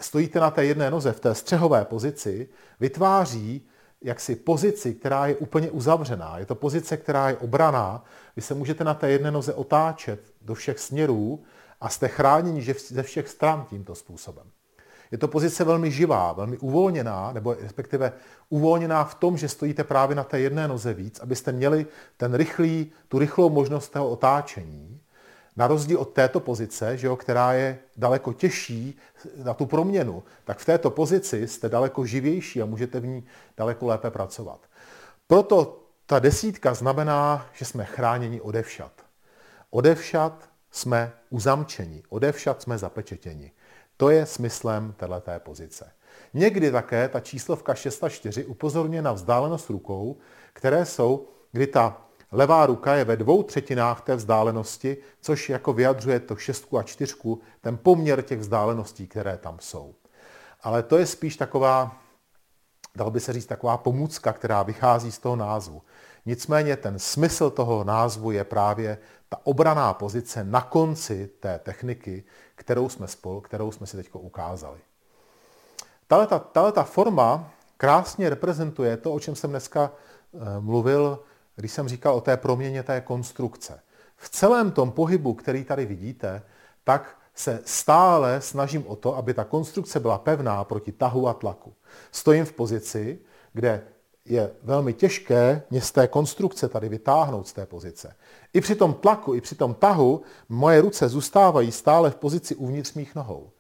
[0.00, 2.48] stojíte na té jedné noze v té střehové pozici,
[2.80, 3.68] vytváří
[4.02, 6.38] jaksi pozici, která je úplně uzavřená.
[6.38, 8.04] Je to pozice, která je obraná.
[8.36, 11.42] Vy se můžete na té jedné noze otáčet do všech směrů
[11.80, 14.46] a jste chráněni ze všech stran tímto způsobem.
[15.10, 18.12] Je to pozice velmi živá, velmi uvolněná, nebo respektive
[18.48, 21.86] uvolněná v tom, že stojíte právě na té jedné noze víc, abyste měli
[22.16, 25.00] ten rychlý, tu rychlou možnost toho otáčení.
[25.56, 28.98] Na rozdíl od této pozice, že jo, která je daleko těžší
[29.44, 33.86] na tu proměnu, tak v této pozici jste daleko živější a můžete v ní daleko
[33.86, 34.60] lépe pracovat.
[35.26, 38.92] Proto ta desítka znamená, že jsme chráněni odevšat.
[39.70, 43.52] Odevšat jsme uzamčeni, odevšat jsme zapečetěni.
[43.96, 45.92] To je smyslem této pozice.
[46.34, 50.16] Někdy také ta číslovka 604 upozorňuje na vzdálenost rukou,
[50.52, 56.20] které jsou, kdy ta levá ruka je ve dvou třetinách té vzdálenosti, což jako vyjadřuje
[56.20, 59.94] to šestku a čtyřku, ten poměr těch vzdáleností, které tam jsou.
[60.62, 61.96] Ale to je spíš taková,
[62.96, 65.82] dal by se říct, taková pomůcka, která vychází z toho názvu.
[66.26, 72.88] Nicméně ten smysl toho názvu je právě ta obraná pozice na konci té techniky, kterou
[72.88, 74.78] jsme spolu, kterou jsme si teď ukázali.
[76.52, 79.92] Tahle ta forma krásně reprezentuje to, o čem jsem dneska
[80.34, 81.18] eh, mluvil,
[81.60, 83.80] když jsem říkal o té proměně té konstrukce.
[84.16, 86.42] V celém tom pohybu, který tady vidíte,
[86.84, 91.74] tak se stále snažím o to, aby ta konstrukce byla pevná proti tahu a tlaku.
[92.12, 93.18] Stojím v pozici,
[93.52, 93.82] kde
[94.24, 98.16] je velmi těžké mě z té konstrukce tady vytáhnout z té pozice.
[98.52, 102.94] I při tom tlaku, i při tom tahu moje ruce zůstávají stále v pozici uvnitř
[102.94, 103.50] mých nohou.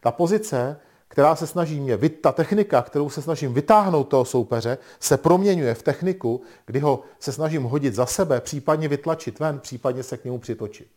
[0.00, 0.80] Ta pozice,
[1.16, 5.82] která se snaží mě, ta technika, kterou se snažím vytáhnout toho soupeře, se proměňuje v
[5.82, 10.38] techniku, kdy ho se snažím hodit za sebe, případně vytlačit ven, případně se k němu
[10.38, 10.88] přitočit.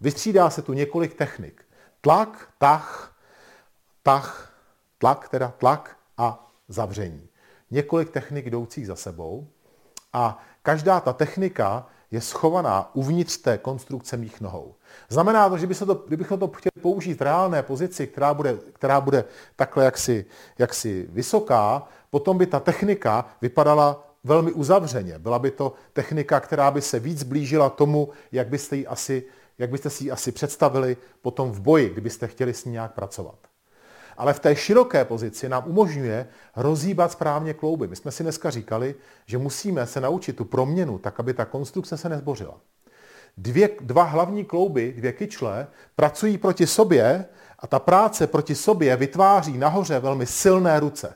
[0.00, 1.64] Vystřídá se tu několik technik.
[2.00, 3.16] Tlak, tah,
[4.02, 4.52] tah,
[4.98, 7.28] tlak, teda tlak a zavření
[7.70, 9.48] několik technik jdoucích za sebou
[10.12, 14.74] a každá ta technika je schovaná uvnitř té konstrukce mých nohou.
[15.08, 18.56] Znamená to, že by se to, kdybychom to chtěli použít v reálné pozici, která bude,
[18.72, 19.24] která bude
[19.56, 20.24] takhle jaksi,
[20.58, 25.18] jaksi vysoká, potom by ta technika vypadala velmi uzavřeně.
[25.18, 29.24] Byla by to technika, která by se víc blížila tomu, jak byste, ji asi,
[29.58, 33.38] jak byste si ji asi představili potom v boji, kdybyste chtěli s ní nějak pracovat
[34.16, 37.88] ale v té široké pozici nám umožňuje rozhýbat správně klouby.
[37.88, 38.94] My jsme si dneska říkali,
[39.26, 42.60] že musíme se naučit tu proměnu, tak aby ta konstrukce se nezbořila.
[43.36, 47.24] Dvě, dva hlavní klouby, dvě kyčle, pracují proti sobě
[47.58, 51.14] a ta práce proti sobě vytváří nahoře velmi silné ruce.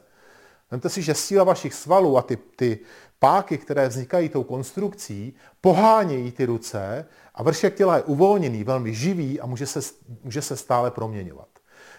[0.70, 2.78] Vemte si, že síla vašich svalů a ty, ty
[3.18, 9.40] páky, které vznikají tou konstrukcí, pohánějí ty ruce a vršek těla je uvolněný, velmi živý
[9.40, 9.80] a může se,
[10.24, 11.48] může se stále proměňovat.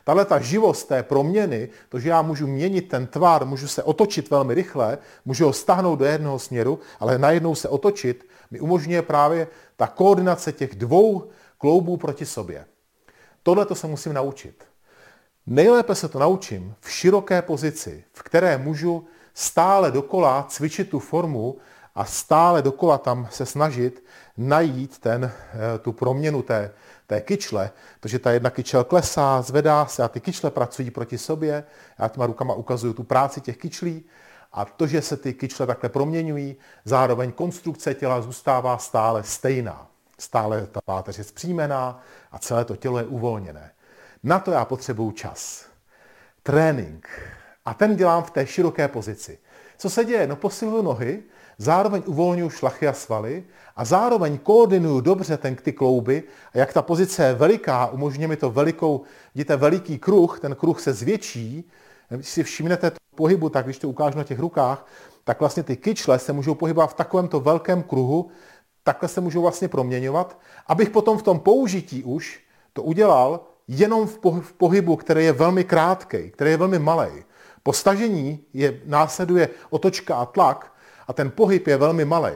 [0.04, 4.30] Tahle ta živost té proměny, to, že já můžu měnit ten tvar, můžu se otočit
[4.30, 9.48] velmi rychle, můžu ho stáhnout do jednoho směru, ale najednou se otočit, mi umožňuje právě
[9.76, 12.66] ta koordinace těch dvou kloubů proti sobě.
[13.44, 14.64] Tohle to se musím naučit.
[15.48, 21.58] Nejlépe se to naučím v široké pozici, v které můžu stále dokola cvičit tu formu
[21.96, 24.04] a stále dokola tam se snažit
[24.38, 26.74] najít ten, eh, tu proměnu té,
[27.12, 31.64] té kyčle, protože ta jedna kyčel klesá, zvedá se a ty kyčle pracují proti sobě.
[32.00, 34.04] Já těma rukama ukazuju tu práci těch kyčlí
[34.54, 39.88] a to, že se ty kyčle takhle proměňují, zároveň konstrukce těla zůstává stále stejná.
[40.20, 43.72] Stále ta páteř je zpřímená a celé to tělo je uvolněné.
[44.24, 45.66] Na to já potřebuju čas.
[46.44, 47.10] Trénink.
[47.66, 49.40] A ten dělám v té široké pozici.
[49.78, 50.28] Co se děje?
[50.28, 51.24] No posiluju nohy,
[51.62, 53.44] zároveň uvolňuji šlachy a svaly
[53.76, 58.38] a zároveň koordinuju dobře ten, ty klouby a jak ta pozice je veliká, umožňuje mi
[58.38, 59.02] to velikou,
[59.36, 61.70] vidíte, veliký kruh, ten kruh se zvětší,
[62.10, 64.88] když si všimnete pohybu, tak když to ukážu na těch rukách,
[65.24, 68.32] tak vlastně ty kyčle se můžou pohybovat v takovémto velkém kruhu,
[68.84, 72.42] takhle se můžou vlastně proměňovat, abych potom v tom použití už
[72.74, 74.08] to udělal jenom
[74.42, 77.24] v pohybu, který je velmi krátký, který je velmi malý.
[77.64, 80.71] Po stažení je, následuje otočka a tlak
[81.12, 82.34] a ten pohyb je velmi malý.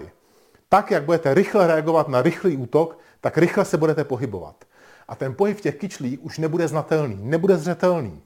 [0.69, 4.65] Tak, jak budete rychle reagovat na rychlý útok, tak rychle se budete pohybovat.
[5.07, 8.23] A ten pohyb těch kyčlí už nebude znatelný, nebude zřetelný.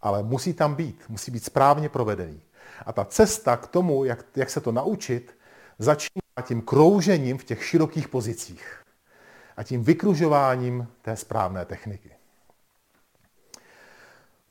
[0.00, 2.42] Ale musí tam být, musí být správně provedený.
[2.86, 5.38] A ta cesta k tomu, jak, jak se to naučit,
[5.78, 8.82] začíná tím kroužením v těch širokých pozicích.
[9.56, 12.10] a tím vykružováním té správné techniky.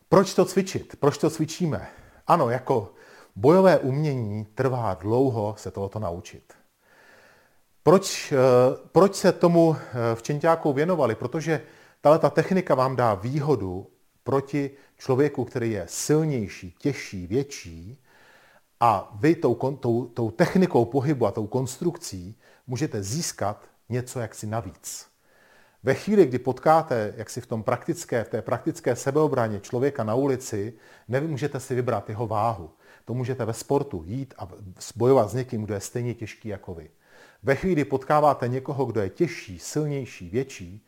[0.10, 0.96] Proč to cvičit?
[1.00, 1.88] Proč to cvičíme?
[2.28, 2.94] Ano, jako
[3.36, 6.54] bojové umění trvá dlouho se tohoto naučit.
[7.84, 8.38] Proč, eh,
[8.92, 11.16] proč se tomu eh, v Čenťáku věnovali?
[11.16, 11.62] Protože
[12.02, 13.88] tato technika vám dá výhodu
[14.24, 18.04] proti člověku, který je silnější, těžší, větší
[18.80, 22.36] a vy tou, tou, tou technikou pohybu a tou konstrukcí
[22.68, 25.08] můžete získat něco jaksi navíc.
[25.84, 30.16] Ve chvíli, kdy potkáte jak si v, tom praktické, v té praktické sebeobraně člověka na
[30.16, 30.74] ulici,
[31.08, 32.70] nemůžete si vybrat jeho váhu.
[33.12, 34.48] To můžete ve sportu jít a
[34.96, 36.90] bojovat s někým, kdo je stejně těžký jako vy.
[37.44, 40.86] Ve chvíli, kdy potkáváte někoho, kdo je těžší, silnější, větší,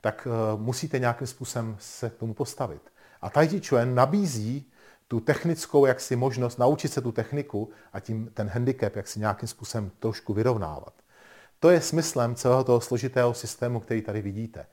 [0.00, 2.82] tak uh, musíte nějakým způsobem se k tomu postavit.
[3.20, 4.72] A Tai Chi Chuan nabízí
[5.08, 9.48] tu technickou jaksi možnost naučit se tu techniku a tím ten handicap jak si nějakým
[9.48, 10.94] způsobem trošku vyrovnávat.
[11.60, 14.66] To je smyslem celého toho složitého systému, který tady vidíte.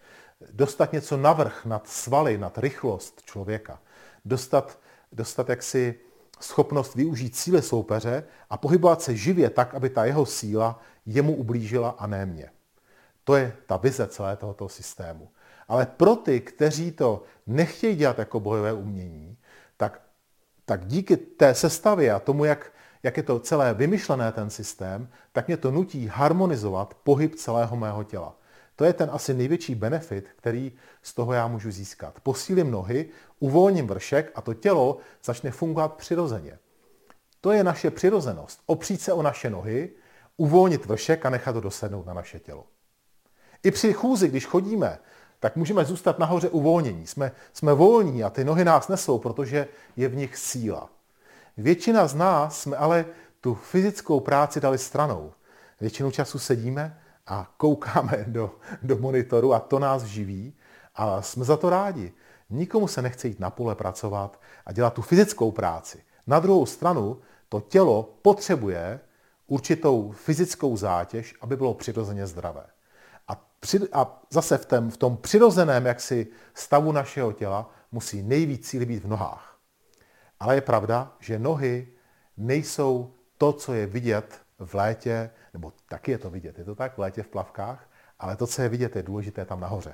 [0.52, 3.80] Dostat něco navrh nad svaly, nad rychlost člověka.
[4.26, 4.80] Dostat,
[5.12, 6.00] dostat jaksi
[6.44, 11.90] schopnost využít síly soupeře a pohybovat se živě tak, aby ta jeho síla jemu ublížila
[11.90, 12.50] a ne mě.
[13.24, 15.30] To je ta vize celého tohoto systému.
[15.68, 19.38] Ale pro ty, kteří to nechtějí dělat jako bojové umění,
[19.78, 20.02] tak,
[20.66, 22.72] tak díky té sestavě a tomu, jak,
[23.04, 28.04] jak je to celé vymyšlené, ten systém, tak mě to nutí harmonizovat pohyb celého mého
[28.04, 28.36] těla.
[28.76, 30.72] To je ten asi největší benefit, který
[31.02, 32.20] z toho já můžu získat.
[32.24, 33.10] Posílím nohy,
[33.40, 36.60] uvolním vršek a to tělo začne fungovat přirozeně.
[37.42, 38.62] To je naše přirozenost.
[38.66, 39.90] Opřít se o naše nohy,
[40.38, 42.66] uvolnit vršek a nechat to dosednout na naše tělo.
[43.64, 45.00] I při chůzi, když chodíme,
[45.40, 47.08] tak můžeme zůstat nahoře uvolnění.
[47.08, 50.90] Jsme, jsme volní a ty nohy nás nesou, protože je v nich síla.
[51.58, 53.06] Většina z nás jsme ale
[53.42, 55.32] tu fyzickou práci dali stranou.
[55.82, 60.54] Většinu času sedíme a koukáme do, do monitoru a to nás živí
[60.96, 62.14] a jsme za to rádi.
[62.50, 66.04] Nikomu se nechce jít na pole pracovat a dělat tu fyzickou práci.
[66.28, 69.00] Na druhou stranu to tělo potřebuje
[69.48, 72.66] určitou fyzickou zátěž, aby bylo přirozeně zdravé.
[73.28, 78.68] A, při, a zase v, tém, v tom přirozeném jaksi stavu našeho těla musí nejvíc
[78.68, 79.58] síly být v nohách.
[80.40, 81.88] Ale je pravda, že nohy
[82.38, 86.98] nejsou to, co je vidět v létě, nebo taky je to vidět, je to tak
[86.98, 87.90] v létě v plavkách,
[88.20, 89.94] ale to, co je vidět, je důležité tam nahoře.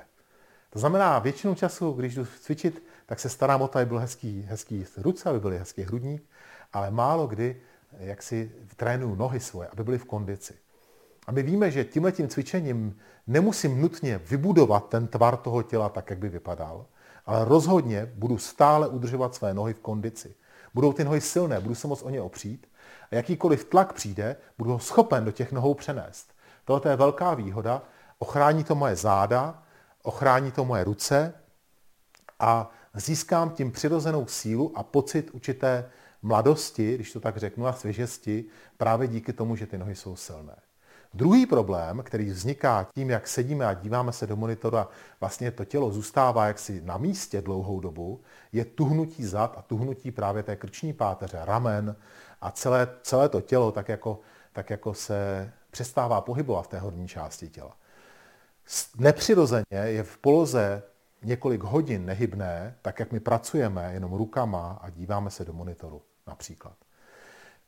[0.70, 4.42] To znamená, většinu času, když jdu cvičit, tak se starám o to, aby byl hezký,
[4.42, 6.22] hezký ruce, aby byly hezký hrudník,
[6.72, 7.60] ale málo kdy
[7.98, 10.54] jak si trénuju nohy svoje, aby byly v kondici.
[11.26, 16.10] A my víme, že tímhle tím cvičením nemusím nutně vybudovat ten tvar toho těla tak,
[16.10, 16.86] jak by vypadal,
[17.26, 20.34] ale rozhodně budu stále udržovat své nohy v kondici.
[20.74, 22.66] Budou ty nohy silné, budu se moc o ně opřít
[23.10, 26.30] a jakýkoliv tlak přijde, budu ho schopen do těch nohou přenést.
[26.64, 27.82] Tohle je velká výhoda,
[28.18, 29.62] ochrání to moje záda,
[30.02, 31.34] ochrání to moje ruce
[32.38, 35.90] a získám tím přirozenou sílu a pocit určité
[36.22, 38.44] mladosti, když to tak řeknu, a svěžesti
[38.76, 40.56] právě díky tomu, že ty nohy jsou silné.
[41.14, 44.88] Druhý problém, který vzniká tím, jak sedíme a díváme se do monitoru a
[45.20, 48.20] vlastně to tělo zůstává jaksi na místě dlouhou dobu,
[48.52, 51.96] je tuhnutí zad a tuhnutí právě té krční páteře, ramen
[52.40, 54.20] a celé, celé to tělo tak jako,
[54.52, 57.76] tak jako se přestává pohybovat v té horní části těla.
[58.98, 60.82] Nepřirozeně je v poloze
[61.22, 66.74] několik hodin nehybné, tak jak my pracujeme jenom rukama a díváme se do monitoru například.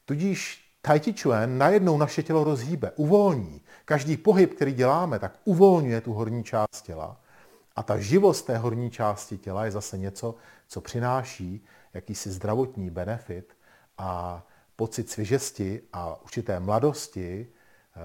[0.04, 3.62] Tudíž Tai Chi Chuan najednou naše tělo rozhýbe, uvolní.
[3.84, 7.20] Každý pohyb, který děláme, tak uvolňuje tu horní část těla.
[7.76, 10.34] A ta živost té horní části těla je zase něco,
[10.68, 11.64] co přináší
[11.94, 13.56] jakýsi zdravotní benefit
[13.98, 14.42] a
[14.76, 18.00] pocit svěžesti a určité mladosti eh,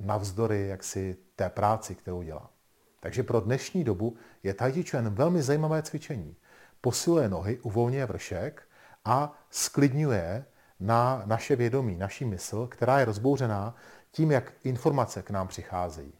[0.00, 2.50] navzdory jaksi té práci, kterou dělá.
[3.00, 6.36] Takže pro dnešní dobu je Tai Chi Chuan velmi zajímavé cvičení.
[6.80, 8.62] Posiluje nohy, uvolňuje vršek
[9.04, 10.44] a sklidňuje
[10.80, 13.74] na naše vědomí, naší mysl, která je rozbouřená
[14.10, 16.12] tím, jak informace k nám přicházejí.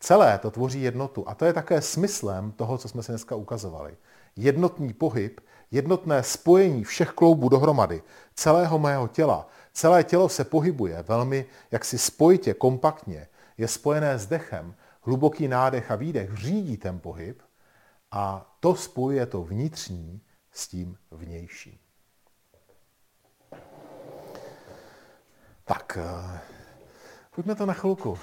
[0.00, 3.96] Celé to tvoří jednotu a to je také smyslem toho, co jsme si dneska ukazovali.
[4.36, 5.40] Jednotný pohyb,
[5.70, 8.02] jednotné spojení všech kloubů dohromady,
[8.34, 9.48] celého mého těla.
[9.72, 15.96] Celé tělo se pohybuje velmi jaksi spojitě, kompaktně, je spojené s dechem, hluboký nádech a
[15.96, 17.42] výdech řídí ten pohyb
[18.10, 20.20] a to spojuje to vnitřní
[20.52, 21.78] s tím vnějším.
[25.64, 26.40] Tak, eh,
[27.34, 28.18] pojďme to na chvilku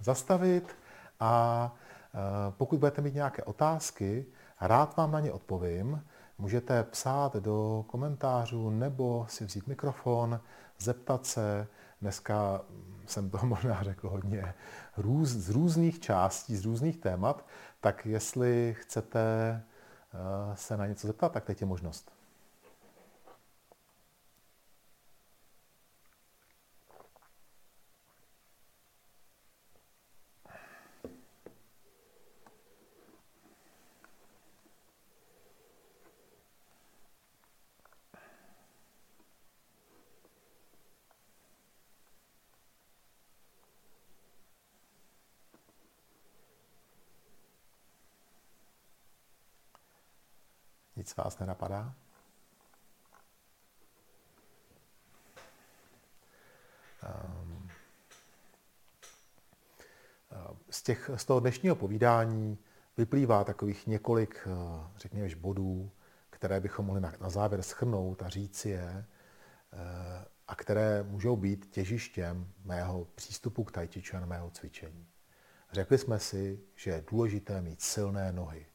[0.00, 0.76] zastavit
[1.20, 1.74] a
[2.14, 2.18] eh,
[2.50, 4.26] pokud budete mít nějaké otázky,
[4.60, 6.04] rád vám na ně odpovím.
[6.42, 10.40] Můžete psát do komentářů nebo si vzít mikrofon,
[10.78, 11.66] zeptat se,
[12.00, 12.60] Dneska
[13.06, 14.54] jsem to možná řekl hodně
[14.96, 17.46] růz, z různých částí, z různých témat,
[17.80, 19.20] tak jestli chcete
[20.14, 22.12] eh, se na něco zeptat, tak teď je možnost.
[51.02, 51.94] Nic vás nenapadá?
[57.02, 57.68] Ehm,
[60.70, 62.58] z, těch, z toho dnešního povídání
[62.96, 64.50] vyplývá takových několik, eh,
[64.96, 65.90] řekněme, bodů,
[66.30, 69.04] které bychom mohli na, na závěr schrnout a říci je,
[69.72, 75.06] eh, a které můžou být těžištěm mého přístupu k tai chi mého cvičení.
[75.72, 78.71] Řekli jsme si, že je důležité mít silné nohy.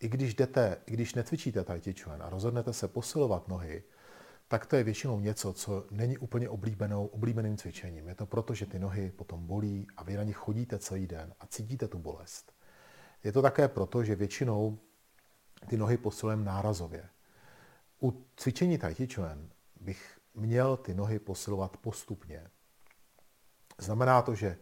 [0.00, 3.82] I když jdete, i když necvičíte tai chi chuan a rozhodnete se posilovat nohy,
[4.48, 8.08] tak to je většinou něco, co není úplně oblíbenou, oblíbeným cvičením.
[8.08, 11.34] Je to proto, že ty nohy potom bolí a vy na nich chodíte celý den
[11.40, 12.52] a cítíte tu bolest.
[13.24, 14.78] Je to také proto, že většinou
[15.68, 17.08] ty nohy posilujeme nárazově.
[18.02, 19.48] U cvičení Tai Chi Chuan
[19.80, 22.46] bych měl ty nohy posilovat postupně.
[23.78, 24.58] Znamená to, že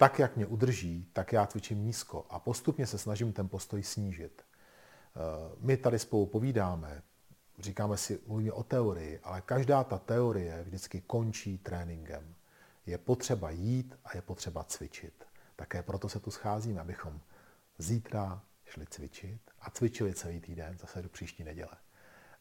[0.00, 4.42] tak, jak mě udrží, tak já cvičím nízko a postupně se snažím ten postoj snížit.
[4.42, 5.20] Eh,
[5.58, 7.02] my tady spolu povídáme,
[7.58, 12.34] říkáme si, mluvíme o teorii, ale každá ta teorie vždycky končí tréninkem.
[12.86, 15.24] Je potřeba jít a je potřeba cvičit.
[15.56, 17.20] Také proto se tu scházíme, abychom
[17.78, 21.76] zítra šli cvičit a cvičili celý týden, zase do příští neděle.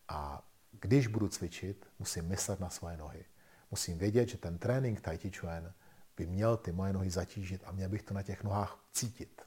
[0.08, 3.26] A když budu cvičit, musím myslet na svoje nohy.
[3.72, 5.74] Musím vědět, že ten trénink Tai Chi Chuan
[6.20, 9.42] by měl ty moje nohy zatížit a měl bych to na těch nohách cítit.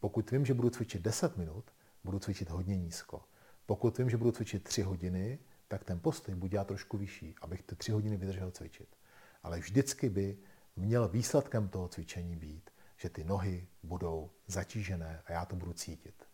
[0.00, 1.64] Pokud vím, že budu cvičit 10 minut,
[2.04, 3.24] budu cvičit hodně nízko.
[3.66, 5.38] Pokud vím, že budu cvičit 3 hodiny,
[5.68, 8.88] tak ten postoj budu dělat trošku vyšší, abych ty 3 hodiny vydržel cvičit.
[9.42, 10.38] Ale vždycky by
[10.76, 16.24] měl výsledkem toho cvičení být, že ty nohy budou zatížené a já to budu cítit.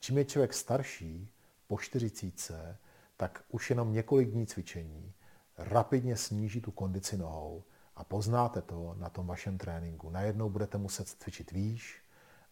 [0.00, 1.32] Čím je člověk starší,
[1.66, 2.76] po 40,
[3.16, 5.12] tak už jenom několik dní cvičení
[5.58, 7.64] rapidně sníží tu kondici nohou
[7.98, 10.10] a poznáte to na tom vašem tréninku.
[10.10, 12.02] Najednou budete muset cvičit výš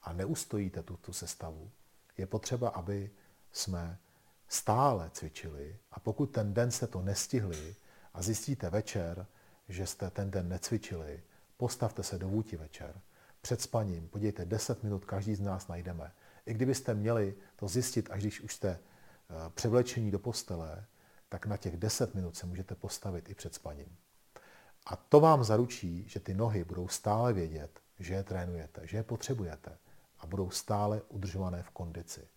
[0.03, 1.71] a neustojíte tu, tu sestavu.
[2.19, 3.11] Je potřeba, aby
[3.53, 3.99] jsme
[4.49, 7.77] stále cvičili a pokud ten den jste to nestihli
[8.15, 9.27] a zjistíte večer,
[9.69, 11.23] že jste ten den necvičili,
[11.57, 13.01] postavte se do vůti večer.
[13.41, 16.13] Před spaním, podívejte, 10 minut každý z nás najdeme.
[16.47, 20.85] I kdybyste měli to zjistit, až když už jste eh, převlečení do postele,
[21.29, 23.97] tak na těch 10 minut se můžete postavit i před spaním.
[24.87, 29.03] A to vám zaručí, že ty nohy budou stále vědět, že je trénujete, že je
[29.03, 29.79] potřebujete
[30.19, 32.29] a budou stále udržované v kondici.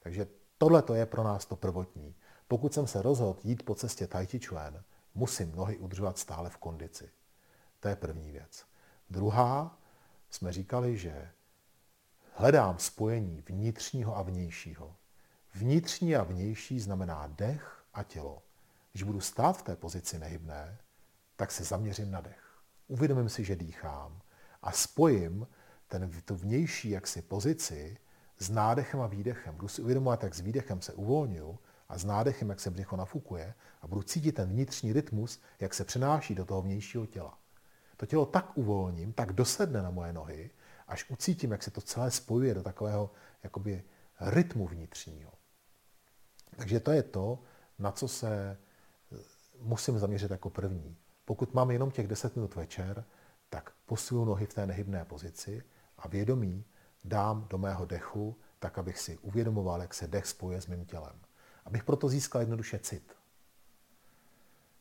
[0.00, 0.26] Takže
[0.58, 2.14] tohle to je pro nás to prvotní.
[2.48, 4.82] Pokud jsem se rozhodl jít po cestě Tai Chi Chuan,
[5.14, 7.10] musím nohy udržovat stále v kondici.
[7.80, 8.64] To je první věc.
[9.10, 9.78] Druhá,
[10.30, 11.30] jsme říkali, že
[12.34, 14.96] hledám spojení vnitřního a vnějšího.
[15.54, 18.42] Vnitřní a vnější znamená dech a tělo.
[18.92, 20.78] Když budu stát v té pozici nehybné,
[21.40, 22.42] tak se zaměřím na dech.
[22.88, 24.20] Uvědomím si, že dýchám
[24.62, 25.46] a spojím
[25.88, 27.98] ten, tu vnější jaksi pozici
[28.38, 29.54] s nádechem a výdechem.
[29.54, 33.54] Budu si uvědomovat, jak s výdechem se uvolňuji a s nádechem, jak se břicho nafukuje
[33.80, 37.38] a budu cítit ten vnitřní rytmus, jak se přenáší do toho vnějšího těla.
[37.96, 40.50] To tělo tak uvolním, tak dosedne na moje nohy,
[40.88, 43.10] až ucítím, jak se to celé spojuje do takového
[43.42, 43.84] jakoby
[44.20, 45.32] rytmu vnitřního.
[46.56, 47.42] Takže to je to,
[47.78, 48.58] na co se
[49.60, 50.96] musím zaměřit jako první.
[51.30, 53.04] Pokud mám jenom těch 10 minut večer,
[53.50, 55.62] tak posilu nohy v té nehybné pozici
[55.98, 56.64] a vědomí
[57.04, 61.20] dám do mého dechu, tak abych si uvědomoval, jak se dech spojuje s mým tělem.
[61.64, 63.16] Abych proto získal jednoduše cit.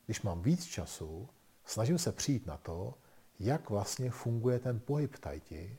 [0.06, 1.30] Když mám víc času,
[1.66, 2.93] snažím se přijít na to,
[3.39, 5.78] jak vlastně funguje ten pohyb tajti.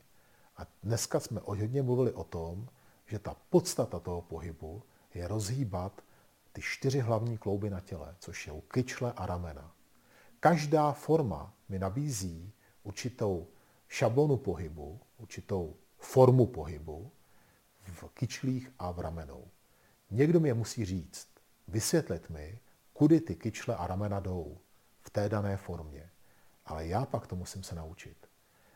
[0.56, 2.68] A dneska jsme hodně mluvili o tom,
[3.06, 4.82] že ta podstata toho pohybu
[5.14, 6.02] je rozhýbat
[6.52, 9.79] ty čtyři hlavní klouby na těle, což jsou kyčle a ramena.
[10.40, 13.46] Každá forma mi nabízí určitou
[13.88, 17.12] šablonu pohybu, určitou formu pohybu
[17.82, 19.48] v kyčlích a v ramenou.
[20.10, 21.28] Někdo mi je musí říct,
[21.68, 22.58] vysvětlit mi,
[22.92, 24.58] kudy ty kyčle a ramena jdou
[25.00, 26.10] v té dané formě.
[26.66, 28.26] Ale já pak to musím se naučit.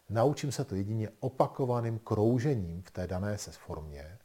[0.08, 4.18] Naučím se to jedině opakovaným kroužením v té dané se formě,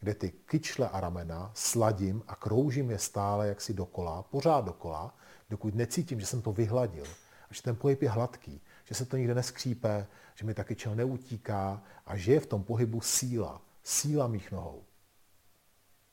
[0.00, 5.14] kde ty kyčle a ramena sladím a kroužím je stále jaksi dokola, pořád dokola,
[5.50, 7.06] dokud necítím, že jsem to vyhladil
[7.50, 10.94] a že ten pohyb je hladký, že se to nikde neskřípe, že mi taky čel
[10.94, 14.84] neutíká a že je v tom pohybu síla, síla mých nohou.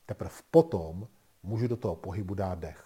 [0.05, 1.07] Teprve potom
[1.43, 2.85] můžu do toho pohybu dát dech.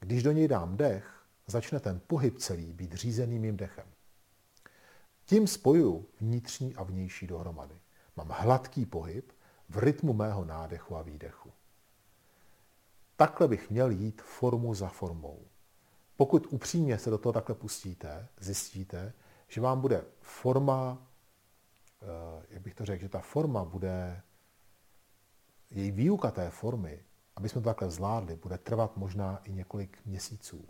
[0.00, 3.86] Když do něj dám dech, začne ten pohyb celý být řízený mým dechem.
[5.24, 7.74] Tím spojuju vnitřní a vnější dohromady.
[8.16, 9.32] Mám hladký pohyb
[9.68, 11.52] v rytmu mého nádechu a výdechu.
[13.16, 15.46] Takhle bych měl jít formu za formou.
[16.16, 19.12] Pokud upřímně se do toho takhle pustíte, zjistíte,
[19.48, 21.06] že vám bude forma,
[22.02, 24.22] eh, jak bych to řekl, že ta forma bude,
[25.70, 27.04] její výuka té formy,
[27.36, 30.68] aby jsme to takhle zvládli, bude trvat možná i několik měsíců,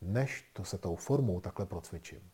[0.00, 2.30] než to se tou formou takhle procvičím.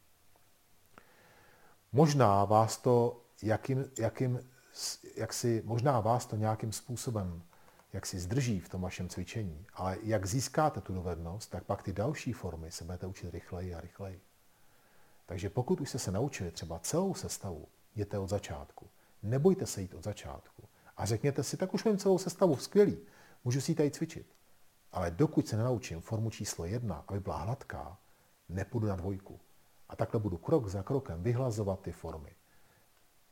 [1.92, 4.40] Možná vás to, jakým, jakým,
[5.16, 7.42] jak si, možná vás to nějakým způsobem
[7.94, 11.92] jak si zdrží v tom vašem cvičení, ale jak získáte tu dovednost, tak pak ty
[11.92, 14.20] další formy se budete učit rychleji a rychleji.
[15.26, 18.90] Takže pokud už jste se naučili třeba celou sestavu, jděte od začátku.
[19.22, 20.62] Nebojte se jít od začátku.
[20.96, 22.98] A řekněte si, tak už mám celou sestavu, skvělý,
[23.44, 24.26] můžu si ji tady cvičit.
[24.92, 27.98] Ale dokud se nenaučím formu číslo jedna, aby byla hladká,
[28.48, 29.40] nepůjdu na dvojku.
[29.88, 32.34] A takhle budu krok za krokem vyhlazovat ty formy.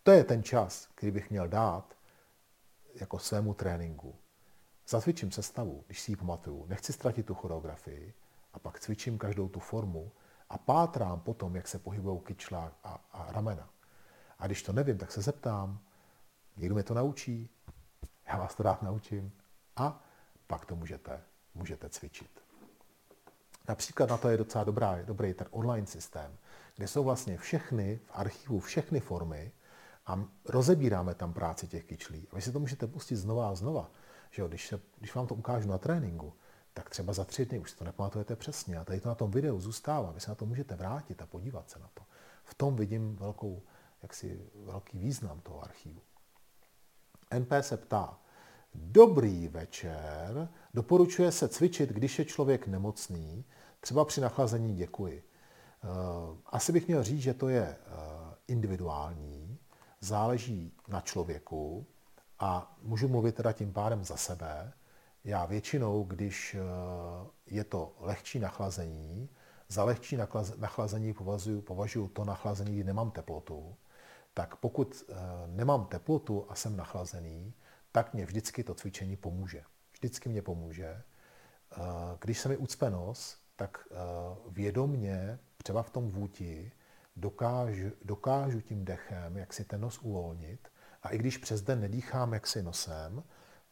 [0.03, 1.95] To je ten čas, který bych měl dát
[2.95, 4.22] jako svému tréninku.
[4.89, 8.14] Zacvičím sestavu, když si ji pamatuju, nechci ztratit tu choreografii
[8.53, 10.12] a pak cvičím každou tu formu
[10.51, 13.68] a pátrám potom, jak se pohybují kyčla a, a ramena.
[14.39, 15.78] A když to nevím, tak se zeptám,
[16.57, 17.51] někdo mě to naučí,
[18.28, 19.33] já vás to rád naučím
[19.76, 20.05] a
[20.47, 21.20] pak to můžete,
[21.55, 22.30] můžete cvičit.
[23.68, 26.37] Například na to je docela dobrá, dobrý ten online systém,
[26.76, 29.53] kde jsou vlastně všechny v archivu, všechny formy
[30.07, 32.28] a rozebíráme tam práci těch kyčlí.
[32.33, 33.91] A vy si to můžete pustit znova a znova.
[34.33, 36.33] Že jo, když, se, když vám to ukážu na tréninku,
[36.74, 38.78] tak třeba za tři dny už si to nepamatujete přesně.
[38.78, 40.12] A tady to na tom videu zůstává.
[40.12, 42.03] Vy se na to můžete vrátit a podívat se na to.
[42.45, 43.62] V tom vidím velkou,
[44.03, 46.01] jaksi, velký význam toho archivu.
[47.39, 48.18] NP se ptá,
[48.74, 53.45] dobrý večer, doporučuje se cvičit, když je člověk nemocný,
[53.80, 55.22] třeba při nachlazení děkuji.
[55.85, 55.89] Eh,
[56.47, 57.76] asi bych měl říct, že to je eh,
[58.49, 59.59] individuální,
[60.01, 61.87] záleží na člověku
[62.43, 64.72] a můžu mluvit teda tím pádem za sebe.
[65.24, 66.61] Já většinou, když eh,
[67.47, 69.28] je to lehčí nachlazení,
[69.68, 70.16] za lehčí
[70.57, 73.76] nachlazení považuji, považuji to nachlazení, kdy nemám teplotu,
[74.34, 75.05] tak pokud
[75.47, 77.55] nemám teplotu a jsem nachlazený,
[77.93, 79.62] tak mě vždycky to cvičení pomůže.
[79.93, 81.03] Vždycky mě pomůže.
[82.20, 83.88] Když se mi ucpe nos, tak
[84.49, 86.72] vědomně třeba v tom vůti
[87.16, 90.72] dokážu, dokážu tím dechem, jak si ten nos uvolnit.
[91.03, 93.22] A i když přes den nedýchám jaksi nosem,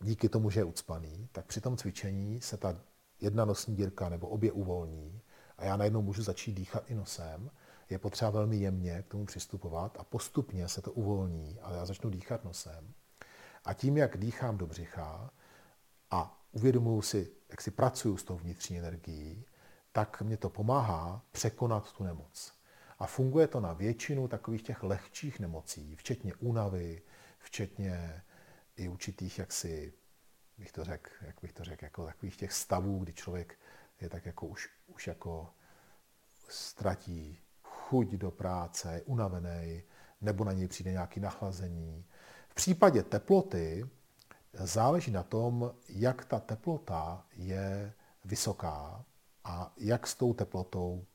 [0.01, 2.77] díky tomu, že je ucpaný, tak při tom cvičení se ta
[3.21, 5.21] jedna nosní dírka nebo obě uvolní
[5.59, 7.51] a já najednou můžu začít dýchat i nosem.
[7.91, 12.11] Je potřeba velmi jemně k tomu přistupovat a postupně se to uvolní, ale já začnu
[12.11, 12.93] dýchat nosem.
[13.65, 15.31] A tím, jak dýchám do břicha
[16.11, 19.45] a uvědomuji si, jak si pracuju s tou vnitřní energií,
[19.93, 22.53] tak mě to pomáhá překonat tu nemoc.
[22.99, 27.03] A funguje to na většinu takových těch lehčích nemocí, včetně únavy,
[27.41, 28.23] včetně
[28.77, 29.93] i určitých jaksi,
[30.59, 33.59] bych to řekl, jak bych to řekl, jako takových těch stavů, kdy člověk
[34.01, 35.55] je tak jako už, už jako
[36.49, 39.83] ztratí chuť do práce, je unavený,
[40.21, 42.05] nebo na něj přijde nějaké nachlazení.
[42.49, 43.91] V případě teploty
[44.53, 47.93] záleží na tom, jak ta teplota je
[48.25, 49.05] vysoká
[49.45, 51.07] a jak s tou teplotou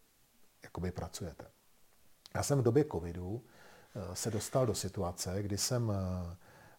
[0.64, 1.46] jakoby pracujete.
[2.36, 3.46] Já jsem v době covidu
[4.14, 6.36] se dostal do situace, kdy jsem eh,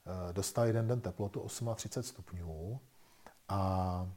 [0.06, 2.80] eh, dostal jeden den teplotu 38 stupňů
[3.48, 4.10] a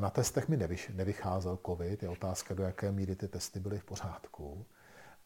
[0.00, 4.66] na testech mi nevycházel covid, je otázka, do jaké míry ty testy byly v pořádku.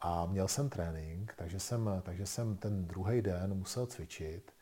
[0.00, 4.52] A měl jsem trénink, takže jsem, takže jsem ten druhý den musel cvičit.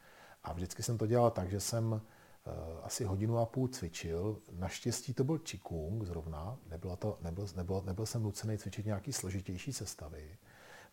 [0.44, 2.00] A vždycky jsem to dělal tak, že jsem
[2.46, 4.38] Eh, asi hodinu a půl cvičil.
[4.52, 9.72] Naštěstí to byl Qigong zrovna, nebylo to, nebyl, nebyl, nebyl jsem nucený cvičit nějaký složitější
[9.72, 10.38] sestavy.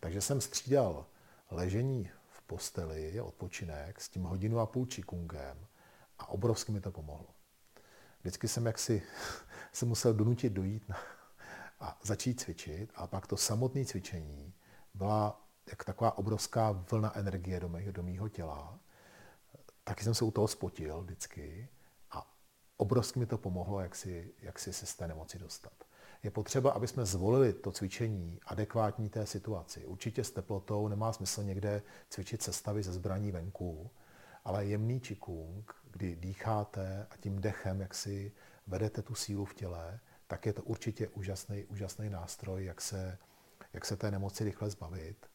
[0.03, 1.05] Takže jsem střídal
[1.51, 5.67] ležení v posteli, odpočinek, s tím hodinu a půl Qigongem
[6.19, 7.27] a obrovsky mi to pomohlo.
[8.19, 9.03] Vždycky jsem jaksi
[9.71, 10.97] se musel donutit dojít na,
[11.79, 14.53] a začít cvičit a pak to samotné cvičení
[14.93, 18.79] byla jak taková obrovská vlna energie do mého, do těla
[19.83, 21.69] taky jsem se u toho spotil vždycky
[22.11, 22.35] a
[22.77, 25.83] obrovsky mi to pomohlo, jak si, jak si se z té nemoci dostat.
[26.23, 29.85] Je potřeba, aby jsme zvolili to cvičení adekvátní té situaci.
[29.85, 33.91] Určitě s teplotou nemá smysl někde cvičit sestavy ze zbraní venku,
[34.45, 38.31] ale jemný čikung, kdy dýcháte a tím dechem, jak si
[38.67, 43.17] vedete tu sílu v těle, tak je to určitě úžasný, úžasný nástroj, jak se,
[43.73, 45.25] jak se té nemoci rychle zbavit.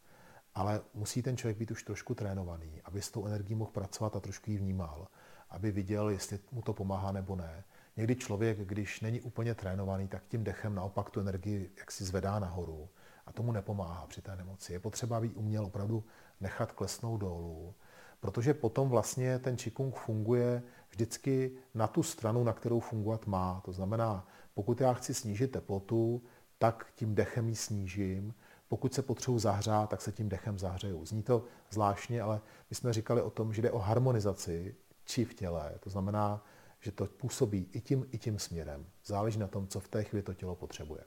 [0.54, 4.20] Ale musí ten člověk být už trošku trénovaný, aby s tou energií mohl pracovat a
[4.20, 5.08] trošku ji vnímal,
[5.50, 7.64] aby viděl, jestli mu to pomáhá nebo ne.
[7.98, 12.88] Někdy člověk, když není úplně trénovaný, tak tím dechem naopak tu energii jaksi zvedá nahoru
[13.26, 14.72] a tomu nepomáhá při té nemoci.
[14.72, 16.04] Je potřeba, aby uměl opravdu
[16.40, 17.74] nechat klesnout dolů,
[18.20, 23.62] protože potom vlastně ten Qigong funguje vždycky na tu stranu, na kterou fungovat má.
[23.64, 26.22] To znamená, pokud já chci snížit teplotu,
[26.58, 28.34] tak tím dechem ji snížím.
[28.68, 31.04] Pokud se potřebuji zahřát, tak se tím dechem zahřeju.
[31.04, 32.40] Zní to zvláštně, ale
[32.70, 34.74] my jsme říkali o tom, že jde o harmonizaci
[35.04, 35.74] či v těle.
[35.80, 36.44] To znamená,
[36.80, 38.86] že to působí i tím, i tím směrem.
[39.04, 41.04] Záleží na tom, co v té chvíli to tělo potřebuje.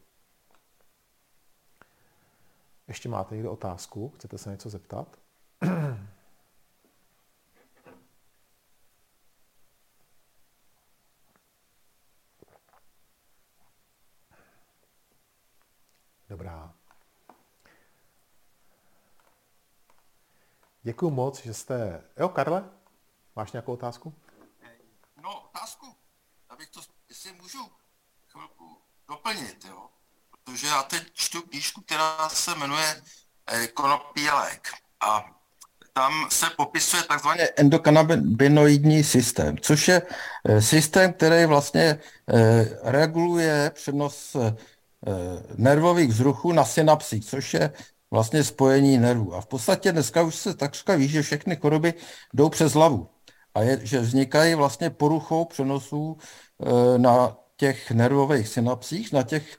[2.87, 4.09] Ještě máte někdo otázku?
[4.09, 5.19] Chcete se něco zeptat?
[16.29, 16.73] Dobrá.
[20.83, 22.03] Děkuji moc, že jste...
[22.17, 22.69] Jo, Karle,
[23.35, 24.13] máš nějakou otázku?
[25.61, 25.85] Otázku,
[26.49, 27.59] abych to, jestli můžu
[28.27, 29.89] chvilku doplnit, jo.
[30.31, 33.01] Protože já teď čtu knížku, která se jmenuje
[33.47, 34.67] eh, Konopí lék.
[35.01, 35.25] A
[35.93, 40.01] tam se popisuje takzvaný endokanabinoidní systém, což je
[40.45, 41.99] eh, systém, který vlastně
[42.33, 44.35] eh, reguluje přenos
[45.55, 47.73] nervových vzruchů na synapsy, což je
[48.11, 49.35] vlastně spojení nervů.
[49.35, 51.93] A v podstatě dneska už se takřka ví, že všechny choroby
[52.33, 53.09] jdou přes hlavu
[53.55, 59.57] a je, že vznikají vlastně poruchou přenosů e, na těch nervových synapsích, na těch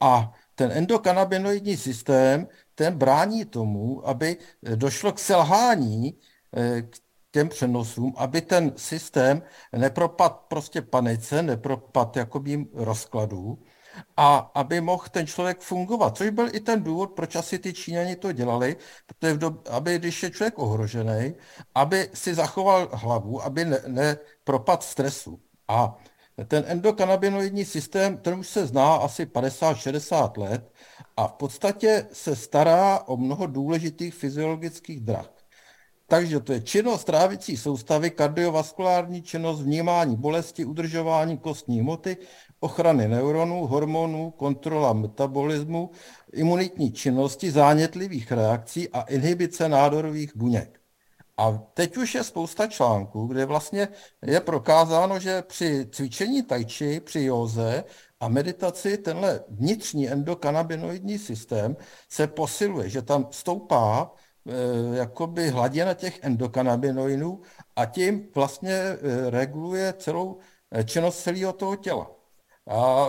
[0.00, 6.18] a ten endokanabinoidní systém, ten brání tomu, aby došlo k selhání
[6.56, 6.96] e, k
[7.30, 13.58] těm přenosům, aby ten systém nepropad prostě panice, nepropad jakoby rozkladů
[14.16, 16.16] a aby mohl ten člověk fungovat.
[16.16, 18.76] Což byl i ten důvod, proč asi ty Číňani to dělali,
[19.06, 21.34] protože dob- aby když je člověk ohrožený,
[21.74, 25.40] aby si zachoval hlavu, aby nepropad ne stresu.
[25.68, 25.98] A
[26.48, 30.72] ten endokanabinoidní systém, ten už se zná asi 50-60 let
[31.16, 35.30] a v podstatě se stará o mnoho důležitých fyziologických drah.
[36.10, 42.16] Takže to je činnost trávicí soustavy, kardiovaskulární činnost, vnímání bolesti, udržování kostní hmoty,
[42.60, 45.90] ochrany neuronů, hormonů, kontrola metabolismu,
[46.32, 50.80] imunitní činnosti, zánětlivých reakcí a inhibice nádorových buněk.
[51.36, 53.88] A teď už je spousta článků, kde vlastně
[54.22, 57.84] je prokázáno, že při cvičení tajči, při józe
[58.20, 61.76] a meditaci tenhle vnitřní endokanabinoidní systém
[62.08, 64.12] se posiluje, že tam stoupá
[64.46, 67.40] e, jakoby hladina těch endokanabinoidů
[67.76, 68.96] a tím vlastně e,
[69.30, 70.38] reguluje celou
[70.70, 72.19] e, činnost celého toho těla
[72.68, 73.08] a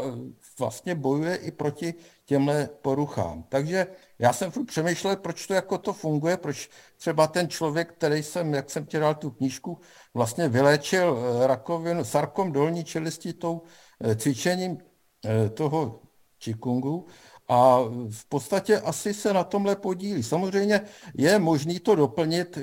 [0.60, 1.94] vlastně bojuje i proti
[2.26, 3.44] těmhle poruchám.
[3.50, 3.88] Takže
[4.20, 8.54] já jsem furt přemýšlel, proč to jako to funguje, proč třeba ten člověk, který jsem,
[8.54, 9.80] jak jsem ti dal tu knížku,
[10.14, 13.62] vlastně vyléčil eh, rakovinu, sarkom dolní čelisti tou
[14.02, 14.78] eh, cvičením
[15.26, 16.02] eh, toho
[16.40, 17.06] čikungu,
[17.48, 17.80] a
[18.10, 20.24] v podstatě asi se na tomhle podílí.
[20.24, 20.82] Samozřejmě
[21.16, 22.58] je možný to doplnit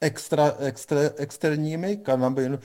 [0.00, 2.58] extra, extra, externími kanabino,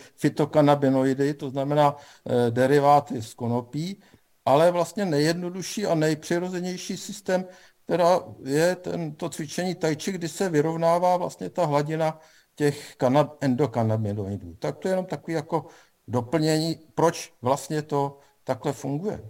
[1.38, 4.02] to znamená e, deriváty z konopí,
[4.46, 7.46] ale vlastně nejjednodušší a nejpřirozenější systém,
[7.86, 12.20] která je ten, to cvičení tajči, kdy se vyrovnává vlastně ta hladina
[12.56, 14.56] těch kanab, endokanabinoidů.
[14.56, 15.66] Tak to je jenom takový jako
[16.08, 19.30] doplnění, proč vlastně to takhle funguje.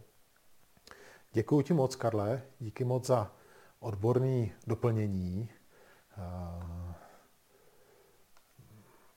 [1.34, 2.42] Děkuji ti moc, Karle.
[2.60, 3.32] Díky moc za
[3.80, 5.50] odborný doplnění.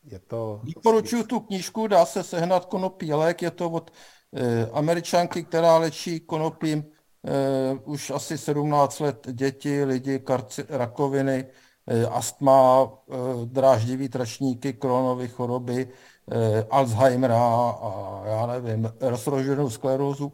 [0.07, 0.61] Je to...
[0.75, 3.91] Doporučuji tu knížku, dá se sehnat konopí lék, je to od
[4.37, 11.47] e, američanky, která léčí konopím e, už asi 17 let děti, lidi, karci, rakoviny,
[11.87, 15.93] e, astma, e, dráždivý tračníky, kronové choroby,
[16.31, 20.33] e, Alzheimera a já nevím, rozroženou sklerózu.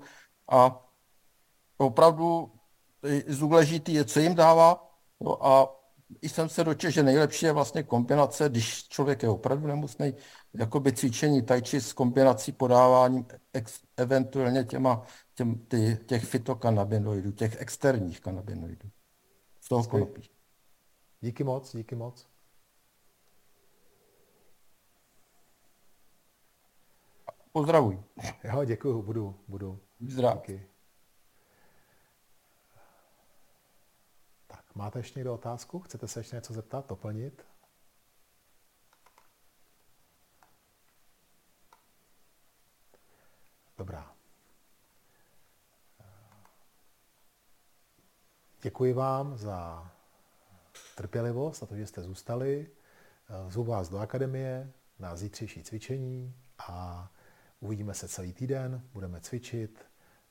[0.51, 0.85] A
[1.79, 2.53] opravdu
[3.39, 4.91] důležitý je, co jim dává.
[5.20, 5.82] No a
[6.23, 10.15] jsem se dočetl, že nejlepší je vlastně kombinace, když člověk je opravdu nemocný,
[10.81, 15.03] by cvičení tajči s kombinací podáváním ex, eventuálně těma,
[15.35, 18.91] těm, ty, těch fytokanabinoidů, těch externích kanabinoidů
[19.61, 20.31] z toho konopí.
[21.21, 22.29] Díky moc, díky moc.
[27.53, 28.03] Pozdravuj.
[28.45, 29.81] Jo, děkuji, budu, budu.
[30.09, 30.37] Zdrav.
[30.37, 30.72] Díky.
[34.75, 35.81] Máte ještě někdo otázku?
[35.81, 37.47] Chcete se ještě něco zeptat, doplnit?
[43.79, 44.14] Dobrá.
[48.62, 49.91] Děkuji vám za
[50.95, 52.70] trpělivost, za to, že jste zůstali.
[53.49, 57.11] Zvu vás do akademie na zítřejší cvičení a
[57.61, 59.87] uvidíme se celý týden, budeme cvičit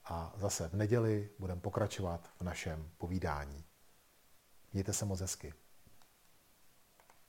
[0.06, 3.71] a zase v neděli budeme pokračovat v našem povídání.
[4.74, 5.54] Mějte se moc hezky.